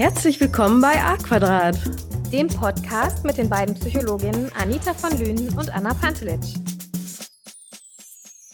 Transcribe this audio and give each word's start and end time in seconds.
Herzlich 0.00 0.40
willkommen 0.40 0.80
bei 0.80 0.94
A 0.94 1.18
Quadrat, 1.18 1.76
dem 2.32 2.48
Podcast 2.48 3.22
mit 3.22 3.36
den 3.36 3.50
beiden 3.50 3.74
Psychologinnen 3.74 4.50
Anita 4.54 4.94
von 4.94 5.10
Lünen 5.18 5.54
und 5.58 5.68
Anna 5.68 5.92
Pantelic. 5.92 6.40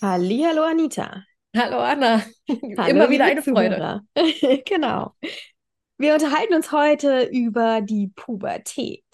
Hallo 0.03 0.65
Anita. 0.65 1.23
Hallo 1.57 1.79
Anna. 1.79 2.25
Hallo, 2.49 2.91
Immer 2.91 3.11
wieder 3.11 3.27
eine 3.27 3.43
Freude. 3.45 4.01
genau. 4.67 5.15
Wir 5.99 6.15
unterhalten 6.15 6.53
uns 6.53 6.73
heute 6.73 7.23
über 7.31 7.81
die 7.81 8.09
Pubertät. 8.09 9.05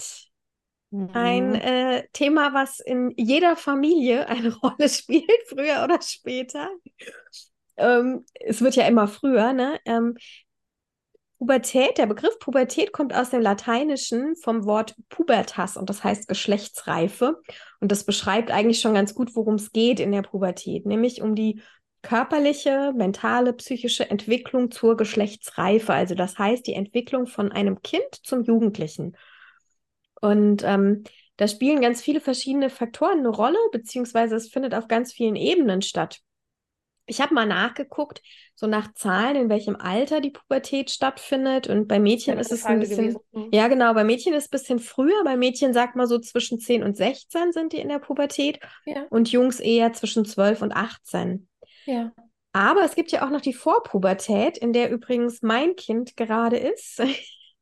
Mhm. 0.90 1.10
Ein 1.12 1.54
äh, 1.56 2.04
Thema, 2.14 2.54
was 2.54 2.80
in 2.80 3.12
jeder 3.14 3.57
Familie 3.57 4.26
eine 4.30 4.57
Rolle 4.57 4.88
spielt, 4.88 5.29
früher 5.49 5.85
oder 5.85 6.00
später. 6.00 6.71
Ähm, 7.76 8.24
es 8.32 8.62
wird 8.62 8.74
ja 8.76 8.86
immer 8.86 9.07
früher, 9.07 9.52
ne? 9.52 9.79
Ähm, 9.85 10.16
Pubertät, 11.42 11.98
der 11.98 12.06
Begriff 12.06 12.38
Pubertät 12.38 12.92
kommt 12.92 13.12
aus 13.12 13.30
dem 13.30 13.40
Lateinischen 13.40 14.36
vom 14.36 14.64
Wort 14.64 14.94
pubertas 15.08 15.76
und 15.76 15.90
das 15.90 16.04
heißt 16.04 16.28
Geschlechtsreife. 16.28 17.40
Und 17.80 17.90
das 17.90 18.04
beschreibt 18.04 18.52
eigentlich 18.52 18.78
schon 18.78 18.94
ganz 18.94 19.12
gut, 19.12 19.34
worum 19.34 19.56
es 19.56 19.72
geht 19.72 19.98
in 19.98 20.12
der 20.12 20.22
Pubertät, 20.22 20.86
nämlich 20.86 21.20
um 21.20 21.34
die 21.34 21.60
körperliche, 22.02 22.92
mentale, 22.96 23.54
psychische 23.54 24.08
Entwicklung 24.08 24.70
zur 24.70 24.96
Geschlechtsreife. 24.96 25.92
Also 25.92 26.14
das 26.14 26.38
heißt 26.38 26.64
die 26.64 26.74
Entwicklung 26.74 27.26
von 27.26 27.50
einem 27.50 27.82
Kind 27.82 28.06
zum 28.22 28.44
Jugendlichen. 28.44 29.16
Und 30.20 30.62
ähm, 30.62 31.02
da 31.38 31.48
spielen 31.48 31.80
ganz 31.80 32.02
viele 32.02 32.20
verschiedene 32.20 32.70
Faktoren 32.70 33.18
eine 33.18 33.30
Rolle, 33.30 33.58
beziehungsweise 33.72 34.36
es 34.36 34.48
findet 34.48 34.77
auf 34.77 34.86
ganz 34.86 35.12
vielen 35.12 35.34
Ebenen 35.34 35.82
statt. 35.82 36.20
Ich 37.06 37.20
habe 37.20 37.34
mal 37.34 37.47
nachgeguckt, 37.47 38.22
so 38.55 38.67
nach 38.67 38.95
Zahlen, 38.95 39.36
in 39.36 39.48
welchem 39.48 39.77
Alter 39.77 40.20
die 40.20 40.31
Pubertät 40.31 40.91
stattfindet. 40.91 41.67
Und 41.67 41.89
bei 41.89 41.98
Mädchen 41.98 42.39
ist 42.39 42.53
es 42.53 42.64
ein 42.64 42.81
bisschen, 42.81 43.14
gewesen. 43.33 43.48
ja 43.53 43.69
genau, 43.69 43.92
bei 43.92 44.05
Mädchen 44.05 44.34
ist 44.34 44.45
es 44.45 44.48
ein 44.48 44.58
bisschen 44.58 44.78
früher. 44.78 45.25
Bei 45.25 45.36
Mädchen 45.36 45.73
sagt 45.73 45.97
man 45.97 46.06
so 46.06 46.19
zwischen 46.19 46.61
10 46.61 46.83
und 46.83 46.97
16 46.97 47.53
sind 47.53 47.73
die 47.73 47.78
in 47.78 47.89
der 47.89 47.98
Pubertät 47.98 48.61
ja. 48.86 49.06
und 49.11 49.33
Jungs 49.33 49.58
eher 49.58 49.92
zwischen 49.92 50.25
12 50.25 50.62
und 50.62 50.73
18. 50.73 51.48
Ja. 51.86 52.12
Aber 52.53 52.84
es 52.84 52.95
gibt 52.95 53.11
ja 53.12 53.25
auch 53.25 53.30
noch 53.30 53.41
die 53.41 53.55
Vorpubertät, 53.55 54.58
in 54.58 54.73
der 54.73 54.91
übrigens 54.91 55.42
mein 55.42 55.75
Kind 55.75 56.17
gerade 56.17 56.58
ist. 56.58 57.03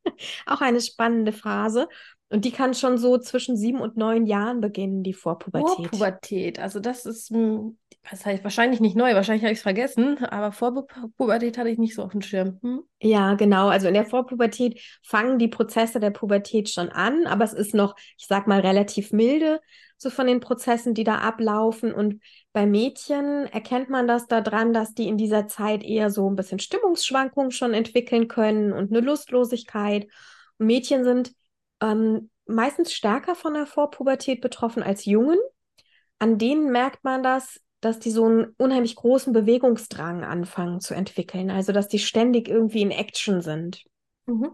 auch 0.46 0.60
eine 0.60 0.80
spannende 0.80 1.32
Phase. 1.32 1.88
Und 2.28 2.44
die 2.44 2.52
kann 2.52 2.74
schon 2.74 2.96
so 2.96 3.18
zwischen 3.18 3.56
sieben 3.56 3.80
und 3.80 3.96
neun 3.96 4.26
Jahren 4.26 4.60
beginnen, 4.60 5.02
die 5.02 5.14
Vorpubertät. 5.14 5.88
Vorpubertät, 5.88 6.58
also 6.60 6.78
das 6.78 7.04
ist, 7.04 7.32
was 8.08 8.24
heißt 8.24 8.42
wahrscheinlich 8.44 8.80
nicht 8.80 8.96
neu, 8.96 9.14
wahrscheinlich 9.14 9.42
habe 9.44 9.52
ich 9.52 9.58
es 9.58 9.62
vergessen, 9.62 10.24
aber 10.24 10.52
Vorpubertät 10.52 11.58
hatte 11.58 11.68
ich 11.68 11.78
nicht 11.78 11.94
so 11.94 12.02
auf 12.02 12.12
dem 12.12 12.22
Schirm. 12.22 12.58
Hm? 12.62 12.82
Ja, 13.00 13.34
genau. 13.34 13.68
Also 13.68 13.88
in 13.88 13.94
der 13.94 14.06
Vorpubertät 14.06 14.80
fangen 15.02 15.38
die 15.38 15.48
Prozesse 15.48 16.00
der 16.00 16.10
Pubertät 16.10 16.70
schon 16.70 16.88
an, 16.88 17.26
aber 17.26 17.44
es 17.44 17.52
ist 17.52 17.74
noch, 17.74 17.94
ich 18.18 18.26
sag 18.26 18.46
mal, 18.46 18.60
relativ 18.60 19.12
milde, 19.12 19.60
so 19.96 20.08
von 20.08 20.26
den 20.26 20.40
Prozessen, 20.40 20.94
die 20.94 21.04
da 21.04 21.16
ablaufen. 21.16 21.92
Und 21.92 22.22
bei 22.52 22.66
Mädchen 22.66 23.46
erkennt 23.46 23.90
man 23.90 24.08
das 24.08 24.26
daran, 24.26 24.72
dass 24.72 24.94
die 24.94 25.06
in 25.06 25.18
dieser 25.18 25.46
Zeit 25.46 25.84
eher 25.84 26.10
so 26.10 26.28
ein 26.28 26.36
bisschen 26.36 26.58
Stimmungsschwankungen 26.58 27.50
schon 27.50 27.74
entwickeln 27.74 28.28
können 28.28 28.72
und 28.72 28.90
eine 28.90 29.00
Lustlosigkeit. 29.00 30.06
Und 30.58 30.66
Mädchen 30.66 31.04
sind 31.04 31.32
ähm, 31.82 32.30
meistens 32.46 32.94
stärker 32.94 33.34
von 33.34 33.54
der 33.54 33.66
Vorpubertät 33.66 34.40
betroffen 34.40 34.82
als 34.82 35.04
Jungen. 35.04 35.38
An 36.18 36.38
denen 36.38 36.72
merkt 36.72 37.04
man 37.04 37.22
das, 37.22 37.60
dass 37.80 37.98
die 37.98 38.10
so 38.10 38.26
einen 38.26 38.54
unheimlich 38.58 38.96
großen 38.96 39.32
Bewegungsdrang 39.32 40.24
anfangen 40.24 40.80
zu 40.80 40.94
entwickeln. 40.94 41.50
Also, 41.50 41.72
dass 41.72 41.88
die 41.88 41.98
ständig 41.98 42.48
irgendwie 42.48 42.82
in 42.82 42.90
Action 42.90 43.40
sind. 43.40 43.84
Mhm. 44.26 44.50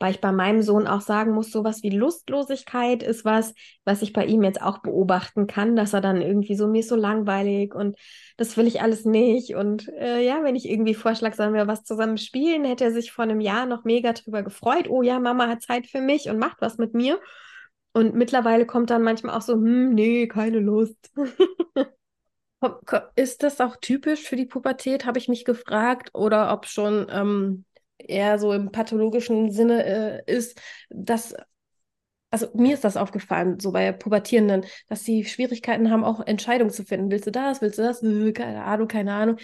Weil 0.00 0.12
ich 0.12 0.20
bei 0.20 0.30
meinem 0.30 0.62
Sohn 0.62 0.86
auch 0.86 1.00
sagen 1.00 1.32
muss, 1.32 1.50
sowas 1.50 1.82
wie 1.82 1.90
Lustlosigkeit 1.90 3.02
ist 3.02 3.24
was, 3.24 3.52
was 3.84 4.00
ich 4.02 4.12
bei 4.12 4.26
ihm 4.26 4.44
jetzt 4.44 4.62
auch 4.62 4.78
beobachten 4.78 5.48
kann, 5.48 5.74
dass 5.74 5.92
er 5.92 6.00
dann 6.00 6.22
irgendwie 6.22 6.54
so, 6.54 6.68
mir 6.68 6.80
ist 6.80 6.88
so 6.88 6.94
langweilig 6.94 7.74
und 7.74 7.96
das 8.36 8.56
will 8.56 8.68
ich 8.68 8.80
alles 8.80 9.04
nicht. 9.04 9.56
Und 9.56 9.88
äh, 9.88 10.24
ja, 10.24 10.44
wenn 10.44 10.54
ich 10.54 10.68
irgendwie 10.68 10.94
vorschlage, 10.94 11.34
sollen 11.34 11.54
wir 11.54 11.66
was 11.66 11.82
zusammen 11.82 12.18
spielen, 12.18 12.64
hätte 12.64 12.84
er 12.84 12.92
sich 12.92 13.10
vor 13.10 13.24
einem 13.24 13.40
Jahr 13.40 13.66
noch 13.66 13.82
mega 13.82 14.12
drüber 14.12 14.44
gefreut. 14.44 14.88
Oh 14.88 15.02
ja, 15.02 15.18
Mama 15.18 15.48
hat 15.48 15.62
Zeit 15.62 15.88
für 15.88 16.00
mich 16.00 16.28
und 16.28 16.38
macht 16.38 16.60
was 16.60 16.78
mit 16.78 16.94
mir. 16.94 17.18
Und 17.92 18.14
mittlerweile 18.14 18.66
kommt 18.66 18.90
dann 18.90 19.02
manchmal 19.02 19.36
auch 19.36 19.42
so, 19.42 19.54
hm, 19.54 19.94
nee, 19.94 20.28
keine 20.28 20.58
Lust. 20.60 21.10
Ist 23.16 23.42
das 23.42 23.60
auch 23.60 23.76
typisch 23.76 24.22
für 24.28 24.36
die 24.36 24.46
Pubertät, 24.46 25.04
habe 25.06 25.18
ich 25.18 25.28
mich 25.28 25.44
gefragt, 25.44 26.10
oder 26.14 26.52
ob 26.52 26.66
schon 26.66 27.06
ähm, 27.10 27.64
eher 27.98 28.38
so 28.38 28.52
im 28.52 28.72
pathologischen 28.72 29.50
Sinne 29.52 29.84
äh, 30.26 30.32
ist, 30.32 30.60
dass, 30.90 31.34
also 32.30 32.48
mir 32.54 32.74
ist 32.74 32.84
das 32.84 32.96
aufgefallen, 32.96 33.60
so 33.60 33.72
bei 33.72 33.92
Pubertierenden, 33.92 34.64
dass 34.88 35.04
sie 35.04 35.24
Schwierigkeiten 35.24 35.90
haben, 35.90 36.04
auch 36.04 36.20
Entscheidungen 36.26 36.70
zu 36.72 36.84
finden. 36.84 37.10
Willst 37.10 37.26
du 37.26 37.32
das, 37.32 37.62
willst 37.62 37.78
du 37.78 37.82
das? 37.82 38.02
Äh, 38.02 38.32
keine 38.32 38.64
Ahnung, 38.64 38.88
keine 38.88 39.14
Ahnung. 39.14 39.38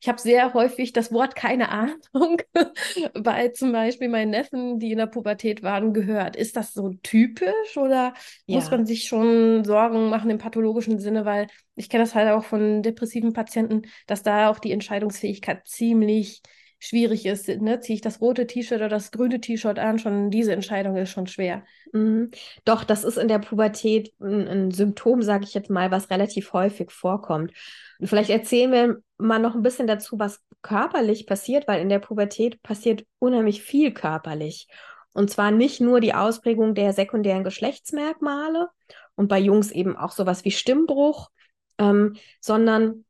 Ich 0.00 0.08
habe 0.08 0.18
sehr 0.18 0.54
häufig 0.54 0.92
das 0.92 1.12
Wort 1.12 1.36
keine 1.36 1.68
Ahnung 1.68 2.40
bei 3.22 3.48
zum 3.48 3.72
Beispiel 3.72 4.08
meinen 4.08 4.30
Neffen, 4.30 4.78
die 4.78 4.92
in 4.92 4.98
der 4.98 5.06
Pubertät 5.06 5.62
waren, 5.62 5.92
gehört. 5.92 6.36
Ist 6.36 6.56
das 6.56 6.72
so 6.72 6.94
typisch 7.02 7.76
oder 7.76 8.14
ja. 8.46 8.56
muss 8.56 8.70
man 8.70 8.86
sich 8.86 9.04
schon 9.04 9.62
Sorgen 9.64 10.08
machen 10.08 10.30
im 10.30 10.38
pathologischen 10.38 10.98
Sinne? 10.98 11.26
Weil 11.26 11.48
ich 11.76 11.90
kenne 11.90 12.04
das 12.04 12.14
halt 12.14 12.30
auch 12.30 12.44
von 12.44 12.82
depressiven 12.82 13.34
Patienten, 13.34 13.82
dass 14.06 14.22
da 14.22 14.48
auch 14.48 14.58
die 14.58 14.72
Entscheidungsfähigkeit 14.72 15.68
ziemlich 15.68 16.40
schwierig 16.80 17.26
ist. 17.26 17.46
Ne? 17.46 17.78
Ziehe 17.80 17.94
ich 17.94 18.00
das 18.00 18.20
rote 18.20 18.46
T-Shirt 18.46 18.78
oder 18.78 18.88
das 18.88 19.12
grüne 19.12 19.40
T-Shirt 19.40 19.78
an? 19.78 19.98
Schon 19.98 20.30
diese 20.30 20.52
Entscheidung 20.52 20.96
ist 20.96 21.10
schon 21.10 21.26
schwer. 21.26 21.62
Mhm. 21.92 22.30
Doch, 22.64 22.82
das 22.82 23.04
ist 23.04 23.18
in 23.18 23.28
der 23.28 23.38
Pubertät 23.38 24.12
ein, 24.18 24.48
ein 24.48 24.70
Symptom, 24.72 25.22
sage 25.22 25.44
ich 25.44 25.54
jetzt 25.54 25.70
mal, 25.70 25.90
was 25.90 26.10
relativ 26.10 26.52
häufig 26.52 26.90
vorkommt. 26.90 27.52
Und 28.00 28.06
vielleicht 28.08 28.30
erzählen 28.30 28.72
wir 28.72 29.02
mal 29.18 29.38
noch 29.38 29.54
ein 29.54 29.62
bisschen 29.62 29.86
dazu, 29.86 30.18
was 30.18 30.40
körperlich 30.62 31.26
passiert, 31.26 31.68
weil 31.68 31.80
in 31.80 31.90
der 31.90 31.98
Pubertät 32.00 32.62
passiert 32.62 33.04
unheimlich 33.18 33.62
viel 33.62 33.92
körperlich. 33.92 34.66
Und 35.12 35.30
zwar 35.30 35.50
nicht 35.50 35.80
nur 35.80 36.00
die 36.00 36.14
Ausprägung 36.14 36.74
der 36.74 36.92
sekundären 36.92 37.44
Geschlechtsmerkmale 37.44 38.68
und 39.16 39.28
bei 39.28 39.38
Jungs 39.38 39.70
eben 39.70 39.96
auch 39.96 40.12
sowas 40.12 40.44
wie 40.44 40.50
Stimmbruch, 40.50 41.30
ähm, 41.78 42.16
sondern 42.40 43.04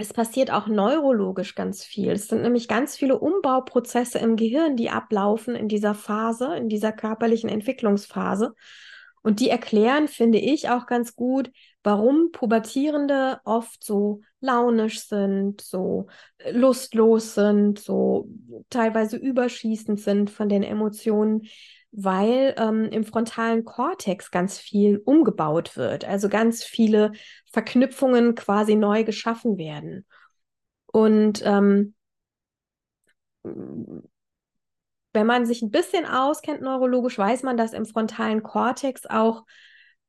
es 0.00 0.12
passiert 0.12 0.50
auch 0.50 0.66
neurologisch 0.66 1.54
ganz 1.54 1.84
viel. 1.84 2.12
Es 2.12 2.28
sind 2.28 2.42
nämlich 2.42 2.68
ganz 2.68 2.96
viele 2.96 3.18
Umbauprozesse 3.18 4.18
im 4.18 4.36
Gehirn, 4.36 4.76
die 4.76 4.90
ablaufen 4.90 5.54
in 5.54 5.68
dieser 5.68 5.94
Phase, 5.94 6.56
in 6.56 6.68
dieser 6.68 6.92
körperlichen 6.92 7.48
Entwicklungsphase. 7.48 8.54
Und 9.22 9.40
die 9.40 9.50
erklären, 9.50 10.08
finde 10.08 10.38
ich, 10.38 10.70
auch 10.70 10.86
ganz 10.86 11.14
gut, 11.14 11.50
warum 11.82 12.30
Pubertierende 12.32 13.40
oft 13.44 13.84
so 13.84 14.22
launisch 14.40 15.00
sind, 15.00 15.60
so 15.60 16.06
äh, 16.38 16.52
lustlos 16.52 17.34
sind, 17.34 17.78
so 17.78 18.28
teilweise 18.70 19.16
überschießend 19.16 20.00
sind 20.00 20.30
von 20.30 20.48
den 20.48 20.62
Emotionen, 20.62 21.42
weil 21.92 22.54
ähm, 22.56 22.84
im 22.84 23.04
frontalen 23.04 23.64
Kortex 23.64 24.30
ganz 24.30 24.58
viel 24.58 25.02
umgebaut 25.04 25.76
wird, 25.76 26.04
also 26.04 26.28
ganz 26.28 26.62
viele 26.62 27.12
Verknüpfungen 27.50 28.34
quasi 28.34 28.76
neu 28.76 29.04
geschaffen 29.04 29.58
werden. 29.58 30.06
Und 30.86 31.42
ähm, 31.44 31.94
wenn 35.12 35.26
man 35.26 35.46
sich 35.46 35.62
ein 35.62 35.70
bisschen 35.70 36.06
auskennt 36.06 36.62
neurologisch, 36.62 37.18
weiß 37.18 37.42
man, 37.42 37.56
dass 37.56 37.72
im 37.72 37.86
frontalen 37.86 38.42
Kortex 38.42 39.06
auch 39.06 39.44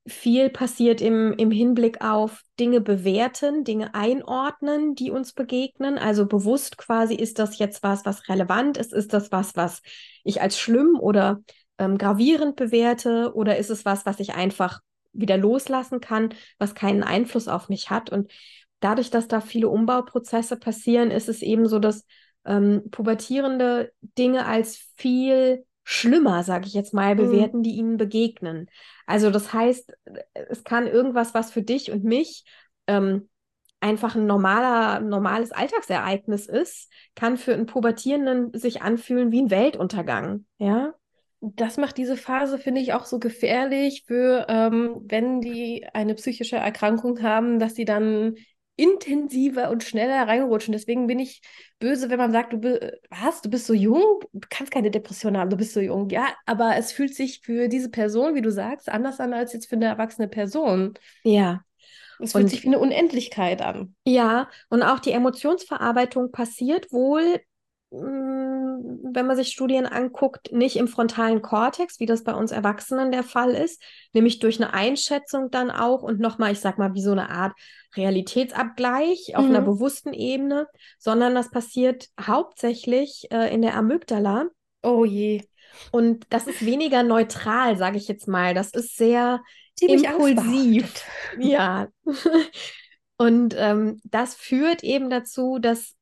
viel 0.07 0.49
passiert 0.49 0.99
im, 0.99 1.33
im 1.33 1.51
Hinblick 1.51 2.01
auf 2.01 2.41
Dinge 2.59 2.81
bewerten, 2.81 3.63
Dinge 3.63 3.93
einordnen, 3.93 4.95
die 4.95 5.11
uns 5.11 5.33
begegnen. 5.33 5.97
Also 5.97 6.25
bewusst 6.25 6.77
quasi, 6.77 7.13
ist 7.15 7.37
das 7.39 7.59
jetzt 7.59 7.83
was, 7.83 8.05
was 8.05 8.27
relevant 8.27 8.77
ist? 8.77 8.93
Ist 8.93 9.13
das 9.13 9.31
was, 9.31 9.55
was 9.55 9.81
ich 10.23 10.41
als 10.41 10.59
schlimm 10.59 10.97
oder 10.99 11.41
ähm, 11.81 11.97
gravierend 11.97 12.55
bewerte 12.55 13.33
oder 13.33 13.57
ist 13.57 13.71
es 13.71 13.85
was, 13.85 14.05
was 14.05 14.19
ich 14.19 14.35
einfach 14.35 14.81
wieder 15.13 15.35
loslassen 15.35 15.99
kann, 15.99 16.29
was 16.59 16.75
keinen 16.75 17.03
Einfluss 17.03 17.47
auf 17.47 17.69
mich 17.69 17.89
hat? 17.89 18.11
Und 18.11 18.31
dadurch, 18.79 19.09
dass 19.09 19.27
da 19.27 19.41
viele 19.41 19.67
Umbauprozesse 19.67 20.57
passieren, 20.57 21.09
ist 21.09 21.27
es 21.27 21.41
eben 21.41 21.67
so, 21.67 21.79
dass 21.79 22.05
ähm, 22.45 22.83
pubertierende 22.91 23.91
Dinge 24.17 24.45
als 24.45 24.89
viel 24.95 25.65
schlimmer, 25.83 26.43
sage 26.43 26.67
ich 26.67 26.73
jetzt 26.73 26.93
mal, 26.93 27.15
mhm. 27.15 27.17
bewerten, 27.17 27.57
mhm. 27.57 27.63
die 27.63 27.75
ihnen 27.75 27.97
begegnen. 27.97 28.69
Also 29.07 29.31
das 29.31 29.51
heißt, 29.51 29.91
es 30.33 30.63
kann 30.63 30.85
irgendwas, 30.85 31.33
was 31.33 31.51
für 31.51 31.63
dich 31.63 31.91
und 31.91 32.03
mich 32.03 32.45
ähm, 32.85 33.27
einfach 33.79 34.15
ein 34.15 34.27
normaler, 34.27 34.99
normales 34.99 35.51
Alltagsereignis 35.51 36.45
ist, 36.45 36.91
kann 37.15 37.37
für 37.37 37.55
einen 37.55 37.65
Pubertierenden 37.65 38.53
sich 38.53 38.83
anfühlen 38.83 39.31
wie 39.31 39.41
ein 39.41 39.49
Weltuntergang. 39.49 40.45
Ja 40.59 40.93
das 41.41 41.77
macht 41.77 41.97
diese 41.97 42.17
Phase, 42.17 42.59
finde 42.59 42.81
ich, 42.81 42.93
auch 42.93 43.05
so 43.05 43.17
gefährlich 43.19 44.03
für, 44.05 44.45
ähm, 44.47 45.01
wenn 45.05 45.41
die 45.41 45.85
eine 45.91 46.13
psychische 46.13 46.57
Erkrankung 46.57 47.21
haben, 47.23 47.57
dass 47.57 47.73
sie 47.73 47.85
dann 47.85 48.35
intensiver 48.75 49.71
und 49.71 49.83
schneller 49.83 50.27
reinrutschen. 50.27 50.71
Deswegen 50.71 51.07
bin 51.07 51.19
ich 51.19 51.41
böse, 51.79 52.09
wenn 52.09 52.19
man 52.19 52.31
sagt, 52.31 52.53
du 52.53 52.57
bist, 52.57 52.79
was, 53.09 53.41
du 53.41 53.49
bist 53.49 53.65
so 53.65 53.73
jung, 53.73 54.21
du 54.33 54.47
kannst 54.49 54.71
keine 54.71 54.91
Depression 54.91 55.35
haben, 55.35 55.49
du 55.49 55.57
bist 55.57 55.73
so 55.73 55.79
jung. 55.79 56.09
Ja, 56.09 56.27
aber 56.45 56.77
es 56.77 56.91
fühlt 56.91 57.15
sich 57.15 57.41
für 57.43 57.67
diese 57.67 57.89
Person, 57.89 58.35
wie 58.35 58.41
du 58.41 58.51
sagst, 58.51 58.87
anders 58.87 59.19
an 59.19 59.33
als 59.33 59.53
jetzt 59.53 59.67
für 59.67 59.75
eine 59.75 59.85
erwachsene 59.85 60.27
Person. 60.27 60.93
Ja. 61.23 61.61
Es 62.19 62.33
fühlt 62.33 62.45
und, 62.45 62.49
sich 62.49 62.63
wie 62.63 62.67
eine 62.67 62.79
Unendlichkeit 62.79 63.63
an. 63.63 63.95
Ja, 64.05 64.47
und 64.69 64.83
auch 64.83 64.99
die 64.99 65.11
Emotionsverarbeitung 65.11 66.31
passiert 66.31 66.91
wohl 66.91 67.41
Mm, 67.91 68.50
wenn 69.03 69.27
man 69.27 69.35
sich 69.35 69.49
Studien 69.49 69.85
anguckt, 69.85 70.51
nicht 70.51 70.75
im 70.75 70.87
frontalen 70.87 71.41
Kortex, 71.41 71.99
wie 71.99 72.05
das 72.05 72.23
bei 72.23 72.33
uns 72.33 72.51
Erwachsenen 72.51 73.11
der 73.11 73.23
Fall 73.23 73.51
ist, 73.51 73.81
nämlich 74.13 74.39
durch 74.39 74.61
eine 74.61 74.73
Einschätzung 74.73 75.51
dann 75.51 75.71
auch 75.71 76.03
und 76.03 76.19
nochmal, 76.19 76.51
ich 76.51 76.59
sag 76.59 76.77
mal, 76.77 76.93
wie 76.93 77.01
so 77.01 77.11
eine 77.11 77.29
Art 77.29 77.53
Realitätsabgleich 77.95 79.35
auf 79.35 79.43
mhm. 79.43 79.49
einer 79.49 79.61
bewussten 79.61 80.13
Ebene, 80.13 80.67
sondern 80.97 81.35
das 81.35 81.51
passiert 81.51 82.07
hauptsächlich 82.19 83.27
äh, 83.31 83.53
in 83.53 83.61
der 83.61 83.75
Amygdala. 83.75 84.47
Oh 84.83 85.05
je. 85.05 85.43
Und 85.91 86.25
das 86.29 86.47
ist 86.47 86.65
weniger 86.65 87.03
neutral, 87.03 87.77
sage 87.77 87.97
ich 87.97 88.07
jetzt 88.07 88.27
mal. 88.27 88.53
Das 88.53 88.71
ist 88.71 88.97
sehr 88.97 89.41
Ziemlich 89.75 90.03
impulsiv. 90.03 91.03
Ja. 91.39 91.87
und 93.17 93.55
ähm, 93.57 94.01
das 94.03 94.35
führt 94.35 94.83
eben 94.83 95.09
dazu, 95.09 95.59
dass 95.59 95.95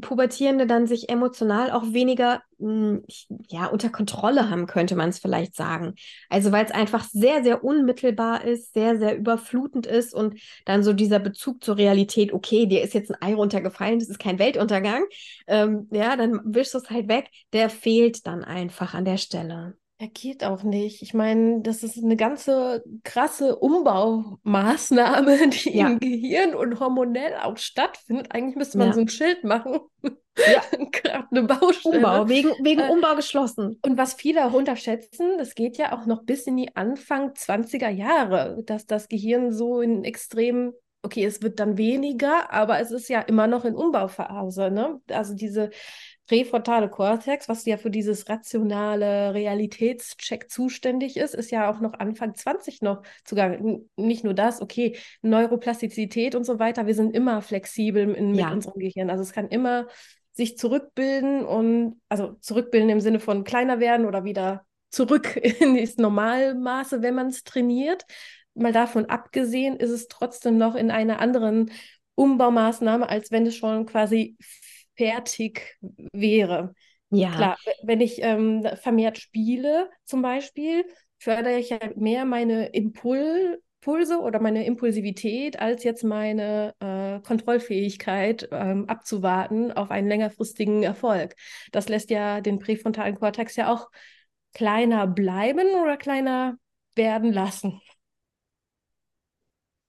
Pubertierende 0.00 0.66
dann 0.66 0.86
sich 0.86 1.08
emotional 1.08 1.70
auch 1.70 1.92
weniger 1.92 2.42
hm, 2.58 3.04
ja, 3.48 3.66
unter 3.66 3.90
Kontrolle 3.90 4.50
haben, 4.50 4.66
könnte 4.66 4.96
man 4.96 5.10
es 5.10 5.18
vielleicht 5.18 5.54
sagen. 5.54 5.94
Also 6.28 6.52
weil 6.52 6.64
es 6.64 6.70
einfach 6.70 7.04
sehr, 7.04 7.42
sehr 7.42 7.64
unmittelbar 7.64 8.44
ist, 8.44 8.72
sehr, 8.74 8.98
sehr 8.98 9.16
überflutend 9.16 9.86
ist 9.86 10.14
und 10.14 10.40
dann 10.64 10.82
so 10.82 10.92
dieser 10.92 11.18
Bezug 11.18 11.62
zur 11.62 11.76
Realität, 11.76 12.32
okay, 12.32 12.66
dir 12.66 12.82
ist 12.82 12.94
jetzt 12.94 13.10
ein 13.10 13.22
Ei 13.22 13.34
runtergefallen, 13.34 13.98
das 13.98 14.08
ist 14.08 14.18
kein 14.18 14.38
Weltuntergang, 14.38 15.04
ähm, 15.46 15.88
ja, 15.90 16.16
dann 16.16 16.40
wischst 16.44 16.74
du 16.74 16.78
es 16.78 16.90
halt 16.90 17.08
weg, 17.08 17.30
der 17.52 17.70
fehlt 17.70 18.26
dann 18.26 18.44
einfach 18.44 18.94
an 18.94 19.04
der 19.04 19.18
Stelle. 19.18 19.76
Er 19.98 20.08
geht 20.08 20.44
auch 20.44 20.62
nicht. 20.62 21.00
Ich 21.00 21.14
meine, 21.14 21.62
das 21.62 21.82
ist 21.82 22.02
eine 22.02 22.16
ganze 22.16 22.84
krasse 23.02 23.56
Umbaumaßnahme, 23.56 25.48
die 25.48 25.78
ja. 25.78 25.88
im 25.88 25.98
Gehirn 26.00 26.54
und 26.54 26.80
hormonell 26.80 27.34
auch 27.42 27.56
stattfindet. 27.56 28.26
Eigentlich 28.30 28.56
müsste 28.56 28.76
man 28.76 28.88
ja. 28.88 28.92
so 28.92 29.00
ein 29.00 29.08
Schild 29.08 29.44
machen. 29.44 29.80
Ja. 30.02 30.62
Gerade 30.92 31.26
eine 31.30 31.42
Baustelle. 31.44 31.96
Umbau, 31.96 32.28
wegen, 32.28 32.50
wegen 32.62 32.82
äh, 32.82 32.90
Umbau 32.90 33.16
geschlossen. 33.16 33.78
Und 33.80 33.96
was 33.96 34.12
viele 34.12 34.44
auch 34.44 34.52
unterschätzen, 34.52 35.38
das 35.38 35.54
geht 35.54 35.78
ja 35.78 35.98
auch 35.98 36.04
noch 36.04 36.24
bis 36.24 36.46
in 36.46 36.58
die 36.58 36.76
Anfang 36.76 37.30
20er 37.30 37.88
Jahre, 37.88 38.62
dass 38.66 38.84
das 38.84 39.08
Gehirn 39.08 39.50
so 39.50 39.80
in 39.80 40.04
extremen 40.04 40.74
okay, 41.06 41.24
es 41.24 41.40
wird 41.40 41.60
dann 41.60 41.78
weniger, 41.78 42.52
aber 42.52 42.80
es 42.80 42.90
ist 42.90 43.08
ja 43.08 43.20
immer 43.20 43.46
noch 43.46 43.64
in 43.64 43.76
Umbauphase. 43.76 44.70
Ne? 44.72 45.00
Also 45.08 45.34
diese 45.34 45.70
präfrontale 46.26 46.88
Kortex, 46.88 47.48
was 47.48 47.64
ja 47.66 47.76
für 47.76 47.90
dieses 47.90 48.28
rationale 48.28 49.32
Realitätscheck 49.32 50.50
zuständig 50.50 51.16
ist, 51.16 51.34
ist 51.34 51.50
ja 51.50 51.70
auch 51.70 51.80
noch 51.80 51.94
Anfang 51.94 52.34
20 52.34 52.82
noch 52.82 53.02
zugange. 53.24 53.80
Nicht 53.96 54.24
nur 54.24 54.34
das, 54.34 54.60
okay, 54.60 54.96
Neuroplastizität 55.22 56.34
und 56.34 56.44
so 56.44 56.58
weiter, 56.58 56.86
wir 56.86 56.94
sind 56.94 57.14
immer 57.14 57.42
flexibel 57.42 58.12
in, 58.14 58.34
ja. 58.34 58.46
mit 58.46 58.54
unserem 58.54 58.80
Gehirn. 58.80 59.10
Also 59.10 59.22
es 59.22 59.32
kann 59.32 59.48
immer 59.48 59.86
sich 60.32 60.58
zurückbilden 60.58 61.44
und, 61.44 62.00
also 62.08 62.32
zurückbilden 62.40 62.90
im 62.90 63.00
Sinne 63.00 63.20
von 63.20 63.44
kleiner 63.44 63.80
werden 63.80 64.04
oder 64.04 64.24
wieder 64.24 64.66
zurück 64.90 65.36
in 65.60 65.76
das 65.76 65.96
Normalmaße, 65.96 67.02
wenn 67.02 67.14
man 67.14 67.28
es 67.28 67.44
trainiert. 67.44 68.04
Mal 68.54 68.72
davon 68.72 69.06
abgesehen, 69.06 69.76
ist 69.76 69.90
es 69.90 70.08
trotzdem 70.08 70.58
noch 70.58 70.74
in 70.74 70.90
einer 70.90 71.20
anderen 71.20 71.70
Umbaumaßnahme, 72.16 73.08
als 73.08 73.30
wenn 73.30 73.46
es 73.46 73.54
schon 73.54 73.86
quasi 73.86 74.36
fertig 74.96 75.78
wäre. 76.12 76.74
Ja. 77.10 77.30
Klar, 77.30 77.56
wenn 77.82 78.00
ich 78.00 78.22
ähm, 78.22 78.66
vermehrt 78.82 79.18
spiele 79.18 79.90
zum 80.04 80.22
Beispiel, 80.22 80.84
fördere 81.18 81.58
ich 81.58 81.70
ja 81.70 81.78
mehr 81.94 82.24
meine 82.24 82.66
Impul 82.66 83.60
Impulse 83.86 84.18
oder 84.18 84.40
meine 84.40 84.66
Impulsivität, 84.66 85.60
als 85.60 85.84
jetzt 85.84 86.02
meine 86.02 86.74
äh, 86.80 87.20
Kontrollfähigkeit 87.20 88.48
ähm, 88.50 88.88
abzuwarten 88.88 89.70
auf 89.70 89.92
einen 89.92 90.08
längerfristigen 90.08 90.82
Erfolg. 90.82 91.36
Das 91.70 91.88
lässt 91.88 92.10
ja 92.10 92.40
den 92.40 92.58
präfrontalen 92.58 93.14
Kortex 93.14 93.54
ja 93.54 93.72
auch 93.72 93.88
kleiner 94.54 95.06
bleiben 95.06 95.68
oder 95.80 95.96
kleiner 95.96 96.56
werden 96.96 97.32
lassen. 97.32 97.80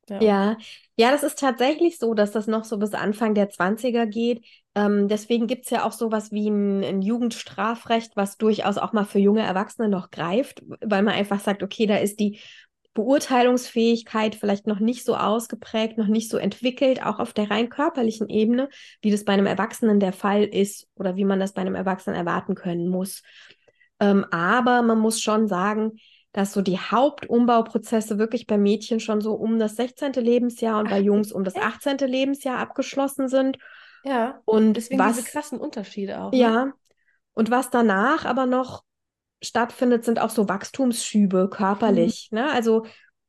Ja. 0.10 0.22
ja. 0.22 0.58
ja, 0.96 1.12
das 1.12 1.24
ist 1.24 1.40
tatsächlich 1.40 1.98
so, 1.98 2.14
dass 2.14 2.32
das 2.32 2.48
noch 2.48 2.66
so 2.66 2.78
bis 2.78 2.94
Anfang 2.94 3.34
der 3.34 3.50
20er 3.50 4.06
geht. 4.06 4.46
Ähm, 4.78 5.08
deswegen 5.08 5.48
gibt 5.48 5.66
es 5.66 5.72
ja 5.72 5.86
auch 5.86 5.92
sowas 5.92 6.32
wie 6.32 6.50
ein, 6.50 6.84
ein, 6.84 7.02
Jugendstrafrecht, 7.02 8.16
was 8.16 8.38
durchaus 8.38 8.78
auch 8.78 8.94
mal 8.94 9.06
für 9.06 9.18
junge 9.18 9.42
Erwachsene 9.42 9.90
noch 9.90 10.12
greift, 10.12 10.62
weil 10.82 11.02
man 11.02 11.16
einfach 11.16 11.40
sagt, 11.40 11.64
okay, 11.64 11.88
da 11.88 11.98
ist 11.98 12.20
die 12.20 12.40
Beurteilungsfähigkeit 12.94 14.36
vielleicht 14.36 14.68
noch 14.68 14.80
nicht 14.80 15.04
so 15.04 15.16
ausgeprägt, 15.16 15.98
noch 15.98 16.06
nicht 16.06 16.30
so 16.30 16.38
entwickelt, 16.38 17.04
auch 17.04 17.18
auf 17.18 17.34
der 17.34 17.50
rein 17.50 17.70
körperlichen 17.70 18.30
Ebene, 18.30 18.70
wie 19.02 19.10
das 19.10 19.26
bei 19.26 19.34
einem 19.34 19.48
Erwachsenen 19.48 20.00
der 20.00 20.14
Fall 20.14 20.44
ist 20.44 20.88
oder 20.94 21.16
wie 21.16 21.26
man 21.26 21.40
das 21.40 21.54
bei 21.54 21.62
einem 21.62 21.76
Erwachsenen 21.76 22.16
erwarten 22.16 22.54
können 22.54 22.88
muss. 22.88 23.24
Ähm, 24.00 24.28
aber 24.30 24.84
man 24.84 25.00
muss 25.00 25.22
schon 25.22 25.48
sagen, 25.48 25.94
dass 26.34 26.54
so 26.54 26.62
die 26.62 26.78
Hauptumbauprozesse 26.78 28.20
wirklich 28.20 28.46
bei 28.46 28.60
Mädchen 28.60 29.00
schon 29.00 29.22
so 29.22 29.34
um 29.34 29.58
das 29.58 29.76
16. 29.76 30.14
Lebensjahr 30.14 30.80
und 30.80 30.92
bei 30.92 31.00
Jungs 31.00 31.32
um 31.32 31.44
das 31.44 31.56
18. 31.56 31.98
Lebensjahr 32.08 32.60
abgeschlossen 32.60 33.28
sind. 33.28 33.58
Ja, 34.08 34.42
und 34.46 34.74
deswegen 34.74 35.00
was, 35.00 35.18
diese 35.18 35.30
krassen 35.30 35.60
Unterschiede 35.60 36.22
auch. 36.22 36.32
Ne? 36.32 36.38
Ja, 36.40 36.74
und 37.34 37.52
was 37.52 37.70
danach 37.70 38.26
aber 38.26 38.46
noch 38.46 38.84
stattfindet, 39.44 40.06
sind 40.06 40.20
auch 40.20 40.30
so 40.30 40.50
Wachstumsschübe 40.50 41.50
körperlich. 41.50 42.30
Mhm. 42.32 42.40
Ne? 42.40 42.52
Also 42.52 42.86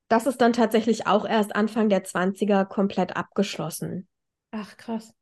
das 0.08 0.26
ist 0.26 0.40
dann 0.40 0.52
tatsächlich 0.52 1.06
auch 1.06 1.26
erst 1.26 1.54
Anfang 1.54 1.88
der 1.88 2.04
20er 2.04 2.64
komplett 2.64 3.16
abgeschlossen. 3.16 4.08
Ach, 4.50 4.76
krass. 4.76 5.12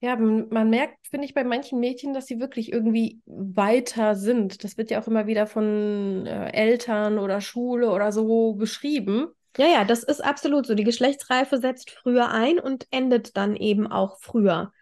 Ja, 0.00 0.16
man 0.16 0.68
merkt, 0.68 1.06
finde 1.06 1.26
ich, 1.26 1.34
bei 1.34 1.44
manchen 1.44 1.78
Mädchen, 1.78 2.12
dass 2.12 2.26
sie 2.26 2.40
wirklich 2.40 2.72
irgendwie 2.72 3.20
weiter 3.24 4.16
sind. 4.16 4.64
Das 4.64 4.76
wird 4.76 4.90
ja 4.90 5.00
auch 5.00 5.06
immer 5.06 5.28
wieder 5.28 5.46
von 5.46 6.26
äh, 6.26 6.50
Eltern 6.50 7.20
oder 7.20 7.40
Schule 7.40 7.92
oder 7.92 8.10
so 8.10 8.54
beschrieben. 8.54 9.28
Ja, 9.58 9.66
ja, 9.66 9.84
das 9.84 10.02
ist 10.02 10.22
absolut 10.22 10.66
so. 10.66 10.74
Die 10.74 10.84
Geschlechtsreife 10.84 11.58
setzt 11.58 11.90
früher 11.90 12.30
ein 12.30 12.58
und 12.58 12.86
endet 12.90 13.36
dann 13.36 13.56
eben 13.56 13.86
auch 13.86 14.18
früher. 14.20 14.72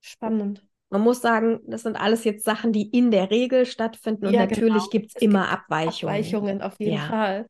Spannend. 0.00 0.64
Man 0.90 1.00
muss 1.00 1.22
sagen, 1.22 1.60
das 1.66 1.82
sind 1.82 1.96
alles 1.96 2.24
jetzt 2.24 2.44
Sachen, 2.44 2.72
die 2.72 2.88
in 2.88 3.10
der 3.10 3.30
Regel 3.30 3.64
stattfinden 3.64 4.26
und 4.26 4.34
ja, 4.34 4.40
natürlich 4.40 4.74
genau. 4.74 4.88
gibt 4.90 5.12
es 5.14 5.22
immer 5.22 5.48
Abweichungen. 5.48 6.14
Abweichungen 6.14 6.62
auf 6.62 6.78
jeden 6.78 6.96
ja. 6.96 7.06
Fall. 7.06 7.46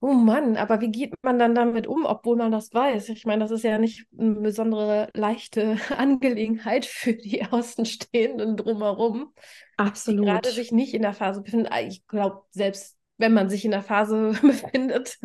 Oh 0.00 0.12
Mann, 0.12 0.56
aber 0.56 0.80
wie 0.80 0.90
geht 0.90 1.14
man 1.22 1.40
dann 1.40 1.56
damit 1.56 1.86
um, 1.86 2.04
obwohl 2.04 2.36
man 2.36 2.52
das 2.52 2.72
weiß? 2.72 3.08
Ich 3.08 3.24
meine, 3.24 3.42
das 3.42 3.50
ist 3.50 3.64
ja 3.64 3.78
nicht 3.78 4.06
eine 4.16 4.34
besondere 4.34 5.10
leichte 5.14 5.76
Angelegenheit 5.96 6.86
für 6.86 7.14
die 7.14 7.44
Außenstehenden 7.44 8.56
drumherum. 8.56 9.32
Absolut. 9.76 10.20
Die 10.20 10.24
gerade 10.24 10.50
sich 10.50 10.72
nicht 10.72 10.94
in 10.94 11.02
der 11.02 11.14
Phase 11.14 11.42
befinden. 11.42 11.68
Ah, 11.70 11.80
ich 11.80 12.06
glaube, 12.06 12.42
selbst 12.50 12.97
wenn 13.18 13.34
man 13.34 13.50
sich 13.50 13.64
in 13.64 13.72
der 13.72 13.82
Phase 13.82 14.32
befindet, 14.42 15.18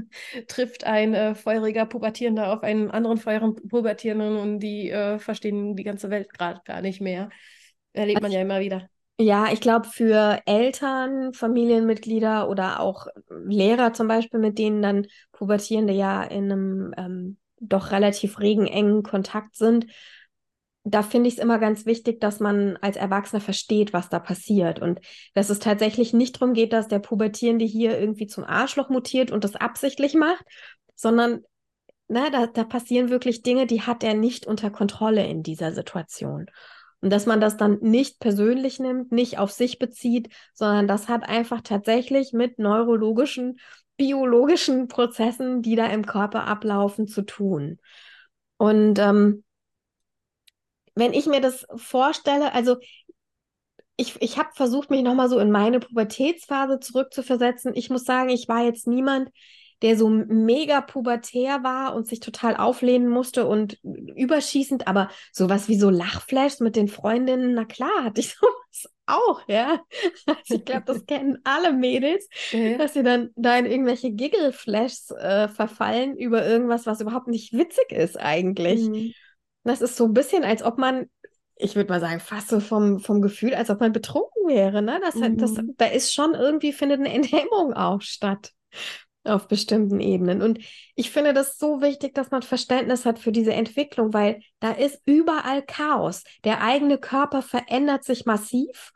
trifft 0.47 0.83
ein 0.85 1.13
äh, 1.13 1.35
feuriger 1.35 1.85
Pubertierender 1.85 2.51
auf 2.51 2.63
einen 2.63 2.91
anderen 2.91 3.17
feurigen 3.17 3.55
Pubertierenden 3.67 4.35
und 4.37 4.59
die 4.59 4.89
äh, 4.89 5.19
verstehen 5.19 5.75
die 5.75 5.83
ganze 5.83 6.09
Welt 6.09 6.33
gerade 6.33 6.61
gar 6.65 6.81
nicht 6.81 6.99
mehr. 6.99 7.29
Erlebt 7.93 8.21
man 8.21 8.31
ja 8.31 8.41
immer 8.41 8.59
wieder. 8.59 8.89
Ja, 9.19 9.51
ich 9.53 9.61
glaube, 9.61 9.87
für 9.87 10.41
Eltern, 10.47 11.33
Familienmitglieder 11.33 12.49
oder 12.49 12.79
auch 12.79 13.05
Lehrer 13.29 13.93
zum 13.93 14.07
Beispiel, 14.07 14.39
mit 14.39 14.57
denen 14.57 14.81
dann 14.81 15.05
Pubertierende 15.31 15.93
ja 15.93 16.23
in 16.23 16.51
einem 16.51 16.93
ähm, 16.97 17.37
doch 17.59 17.91
relativ 17.91 18.39
regen, 18.39 18.65
engen 18.65 19.03
Kontakt 19.03 19.55
sind, 19.55 19.85
da 20.83 21.01
finde 21.01 21.29
ich 21.29 21.35
es 21.35 21.41
immer 21.41 21.59
ganz 21.59 21.85
wichtig, 21.85 22.19
dass 22.19 22.39
man 22.39 22.77
als 22.77 22.97
Erwachsener 22.97 23.41
versteht, 23.41 23.93
was 23.93 24.09
da 24.09 24.19
passiert. 24.19 24.79
Und 24.79 24.99
dass 25.33 25.49
es 25.49 25.59
tatsächlich 25.59 26.13
nicht 26.13 26.35
darum 26.35 26.53
geht, 26.53 26.73
dass 26.73 26.89
der 26.89 26.99
Pubertierende 26.99 27.65
hier 27.65 27.97
irgendwie 27.97 28.27
zum 28.27 28.43
Arschloch 28.43 28.89
mutiert 28.89 29.31
und 29.31 29.43
das 29.43 29.55
absichtlich 29.55 30.13
macht, 30.13 30.43
sondern 30.95 31.41
na, 32.09 32.23
ne, 32.23 32.31
da, 32.31 32.47
da 32.47 32.63
passieren 32.65 33.09
wirklich 33.09 33.43
Dinge, 33.43 33.65
die 33.65 33.81
hat 33.81 34.03
er 34.03 34.13
nicht 34.13 34.45
unter 34.45 34.69
Kontrolle 34.69 35.25
in 35.25 35.41
dieser 35.41 35.71
Situation. 35.71 36.47
Und 36.99 37.09
dass 37.09 37.25
man 37.25 37.41
das 37.41 37.57
dann 37.57 37.79
nicht 37.81 38.19
persönlich 38.19 38.79
nimmt, 38.79 39.11
nicht 39.11 39.39
auf 39.39 39.51
sich 39.51 39.79
bezieht, 39.79 40.29
sondern 40.53 40.87
das 40.87 41.07
hat 41.07 41.27
einfach 41.27 41.61
tatsächlich 41.61 42.33
mit 42.33 42.59
neurologischen, 42.59 43.59
biologischen 43.97 44.87
Prozessen, 44.87 45.61
die 45.61 45.75
da 45.75 45.87
im 45.87 46.05
Körper 46.05 46.45
ablaufen, 46.45 47.07
zu 47.07 47.23
tun. 47.23 47.79
Und 48.57 48.99
ähm, 48.99 49.42
wenn 50.95 51.13
ich 51.13 51.25
mir 51.25 51.41
das 51.41 51.65
vorstelle, 51.75 52.53
also 52.53 52.77
ich, 53.95 54.21
ich 54.21 54.37
habe 54.37 54.49
versucht, 54.53 54.89
mich 54.89 55.03
nochmal 55.03 55.29
so 55.29 55.39
in 55.39 55.51
meine 55.51 55.79
Pubertätsphase 55.79 56.79
zurückzuversetzen. 56.79 57.73
Ich 57.75 57.89
muss 57.89 58.05
sagen, 58.05 58.29
ich 58.29 58.47
war 58.47 58.63
jetzt 58.63 58.87
niemand, 58.87 59.29
der 59.83 59.97
so 59.97 60.07
mega 60.09 60.81
pubertär 60.81 61.61
war 61.63 61.93
und 61.93 62.07
sich 62.07 62.21
total 62.21 62.55
auflehnen 62.55 63.09
musste 63.09 63.45
und 63.45 63.77
überschießend, 63.83 64.87
aber 64.87 65.09
sowas 65.31 65.67
wie 65.67 65.77
so 65.77 65.89
Lachflashs 65.89 66.61
mit 66.61 66.77
den 66.77 66.87
Freundinnen, 66.87 67.53
na 67.53 67.65
klar, 67.65 68.03
hatte 68.03 68.21
ich 68.21 68.33
sowas 68.39 68.89
auch, 69.05 69.41
ja. 69.47 69.81
Also 70.25 70.55
ich 70.55 70.65
glaube, 70.65 70.83
das 70.85 71.05
kennen 71.05 71.39
alle 71.43 71.73
Mädels, 71.73 72.29
ja. 72.51 72.77
dass 72.77 72.93
sie 72.93 73.03
dann 73.03 73.31
da 73.35 73.57
in 73.57 73.65
irgendwelche 73.65 74.11
Giggle-Flashs 74.11 75.11
äh, 75.11 75.49
verfallen 75.49 76.17
über 76.17 76.45
irgendwas, 76.47 76.85
was 76.85 77.01
überhaupt 77.01 77.27
nicht 77.27 77.51
witzig 77.51 77.91
ist 77.91 78.17
eigentlich. 78.17 78.87
Mhm. 78.87 79.13
Das 79.63 79.81
ist 79.81 79.95
so 79.95 80.05
ein 80.05 80.13
bisschen, 80.13 80.43
als 80.43 80.63
ob 80.63 80.77
man 80.77 81.07
ich 81.55 81.75
würde 81.75 81.89
mal 81.89 81.99
sagen, 81.99 82.19
fast 82.19 82.49
so 82.49 82.59
vom, 82.59 82.99
vom 82.99 83.21
Gefühl, 83.21 83.53
als 83.53 83.69
ob 83.69 83.79
man 83.79 83.93
betrunken 83.93 84.47
wäre. 84.47 84.81
Ne? 84.81 84.99
Das, 85.01 85.15
mhm. 85.15 85.37
das, 85.37 85.53
da 85.77 85.85
ist 85.85 86.13
schon 86.13 86.33
irgendwie, 86.33 86.73
findet 86.73 86.99
eine 86.99 87.13
Enthemmung 87.13 87.73
auch 87.73 88.01
statt 88.01 88.51
auf 89.23 89.47
bestimmten 89.47 89.99
Ebenen. 89.99 90.41
Und 90.41 90.59
ich 90.95 91.11
finde 91.11 91.33
das 91.33 91.57
so 91.57 91.81
wichtig, 91.81 92.13
dass 92.13 92.31
man 92.31 92.41
Verständnis 92.41 93.05
hat 93.05 93.19
für 93.19 93.31
diese 93.31 93.53
Entwicklung, 93.53 94.13
weil 94.13 94.41
da 94.59 94.71
ist 94.71 95.01
überall 95.05 95.61
Chaos. 95.61 96.23
Der 96.43 96.61
eigene 96.61 96.97
Körper 96.97 97.41
verändert 97.41 98.03
sich 98.03 98.25
massiv. 98.25 98.91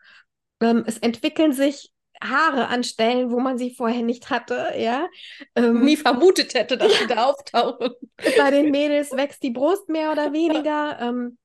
Ähm, 0.60 0.84
es 0.86 0.98
entwickeln 0.98 1.54
sich 1.54 1.92
Haare 2.24 2.68
an 2.68 2.84
Stellen, 2.84 3.32
wo 3.32 3.40
man 3.40 3.58
sie 3.58 3.74
vorher 3.74 4.04
nicht 4.04 4.30
hatte, 4.30 4.74
ja. 4.78 5.08
Ähm, 5.56 5.82
Nie 5.82 5.98
vermutet 5.98 6.54
hätte, 6.54 6.78
dass 6.78 6.98
sie 6.98 7.08
da 7.08 7.26
auftauchen. 7.26 7.92
Bei 8.38 8.52
den 8.52 8.70
Mädels 8.72 9.12
wächst 9.12 9.44
die 9.44 9.52
Brust 9.52 9.90
mehr 9.90 10.12
oder 10.12 10.34
weniger. 10.34 11.00
Ähm, 11.00 11.38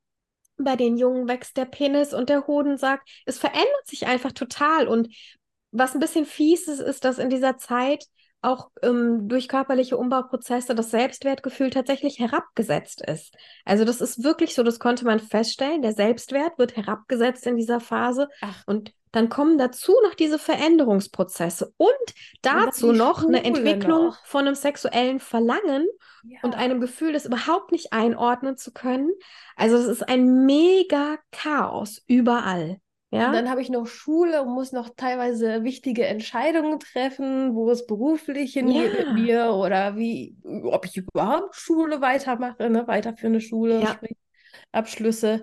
bei 0.57 0.77
den 0.77 0.97
Jungen 0.97 1.29
wächst 1.29 1.57
der 1.57 1.65
Penis 1.65 2.15
und 2.15 2.29
der 2.29 2.47
Hodensack. 2.47 3.03
Es 3.27 3.39
verändert 3.39 3.87
sich 3.87 4.07
einfach 4.07 4.33
total. 4.33 4.89
Und 4.89 5.15
was 5.71 5.95
ein 5.95 6.01
bisschen 6.01 6.27
fies 6.27 6.69
ist, 6.69 6.81
ist, 6.81 7.05
dass 7.05 7.19
in 7.19 7.31
dieser 7.31 7.59
Zeit 7.59 8.07
auch 8.43 8.71
ähm, 8.83 9.29
durch 9.29 9.49
körperliche 9.49 9.97
Umbauprozesse 9.97 10.75
das 10.75 10.91
Selbstwertgefühl 10.91 11.71
tatsächlich 11.71 12.19
herabgesetzt 12.19 13.03
ist. 13.07 13.35
Also 13.65 13.85
das 13.85 14.01
ist 14.01 14.23
wirklich 14.25 14.55
so, 14.55 14.63
das 14.63 14.79
konnte 14.79 15.05
man 15.05 15.21
feststellen. 15.21 15.83
Der 15.83 15.93
Selbstwert 15.93 16.59
wird 16.59 16.77
herabgesetzt 16.77 17.47
in 17.47 17.57
dieser 17.57 17.81
Phase 17.81 18.29
Ach. 18.41 18.63
und 18.67 18.93
dann 19.13 19.29
kommen 19.29 19.59
dazu 19.59 19.95
noch 20.05 20.15
diese 20.15 20.39
Veränderungsprozesse 20.39 21.73
und 21.77 22.15
dazu 22.41 22.93
noch 22.93 23.25
eine 23.25 23.45
Entwicklung 23.45 24.07
noch. 24.07 24.25
von 24.25 24.47
einem 24.47 24.55
sexuellen 24.55 25.21
Verlangen 25.21 25.87
ja. 26.25 26.39
und 26.43 26.57
einem 26.57 26.81
Gefühl, 26.81 27.13
das 27.13 27.27
überhaupt 27.27 27.73
nicht 27.73 27.93
einordnen 27.93 28.57
zu 28.57 28.73
können. 28.73 29.11
Also 29.55 29.77
es 29.77 29.87
ist 29.87 30.09
ein 30.09 30.47
mega 30.47 31.19
Chaos 31.31 32.03
überall. 32.07 32.81
Ja? 33.13 33.27
Und 33.27 33.35
dann 33.35 33.51
habe 33.51 33.61
ich 33.61 33.69
noch 33.69 33.87
Schule 33.87 34.43
und 34.43 34.55
muss 34.55 34.73
noch 34.73 34.89
teilweise 34.97 35.65
wichtige 35.65 36.07
Entscheidungen 36.07 36.81
treffen, 36.81 37.55
wo 37.55 37.71
es 37.71 37.87
beruflich 37.87 38.55
hingeht 38.55 38.95
ja. 38.99 39.05
mit 39.05 39.15
mir 39.15 39.53
oder 39.53 39.97
wie, 39.97 40.35
ob 40.65 40.87
ich 40.87 40.97
überhaupt 40.97 41.55
Schule 41.55 42.01
weitermache, 42.01 42.71
ne? 42.71 42.87
weiterführende 42.87 43.43
Schule, 43.43 43.83
ja. 43.83 44.01
Abschlüsse. 44.73 45.43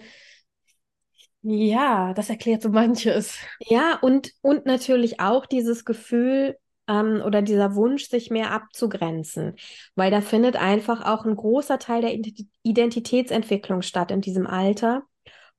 Ja, 1.44 2.14
das 2.16 2.32
erklärt 2.32 2.64
so 2.64 2.70
manches. 2.70 3.38
Ja, 3.60 4.00
und, 4.02 4.32
und 4.42 4.66
natürlich 4.66 5.20
auch 5.20 5.46
dieses 5.46 5.86
Gefühl 5.86 6.58
ähm, 6.88 7.22
oder 7.24 7.44
dieser 7.44 7.76
Wunsch, 7.76 8.10
sich 8.10 8.32
mehr 8.32 8.50
abzugrenzen, 8.52 9.56
weil 9.94 10.10
da 10.10 10.22
findet 10.22 10.56
einfach 10.56 11.06
auch 11.06 11.24
ein 11.24 11.36
großer 11.36 11.78
Teil 11.78 12.02
der 12.02 12.18
Identitätsentwicklung 12.64 13.84
statt 13.84 14.10
in 14.10 14.22
diesem 14.22 14.48
Alter. 14.48 15.04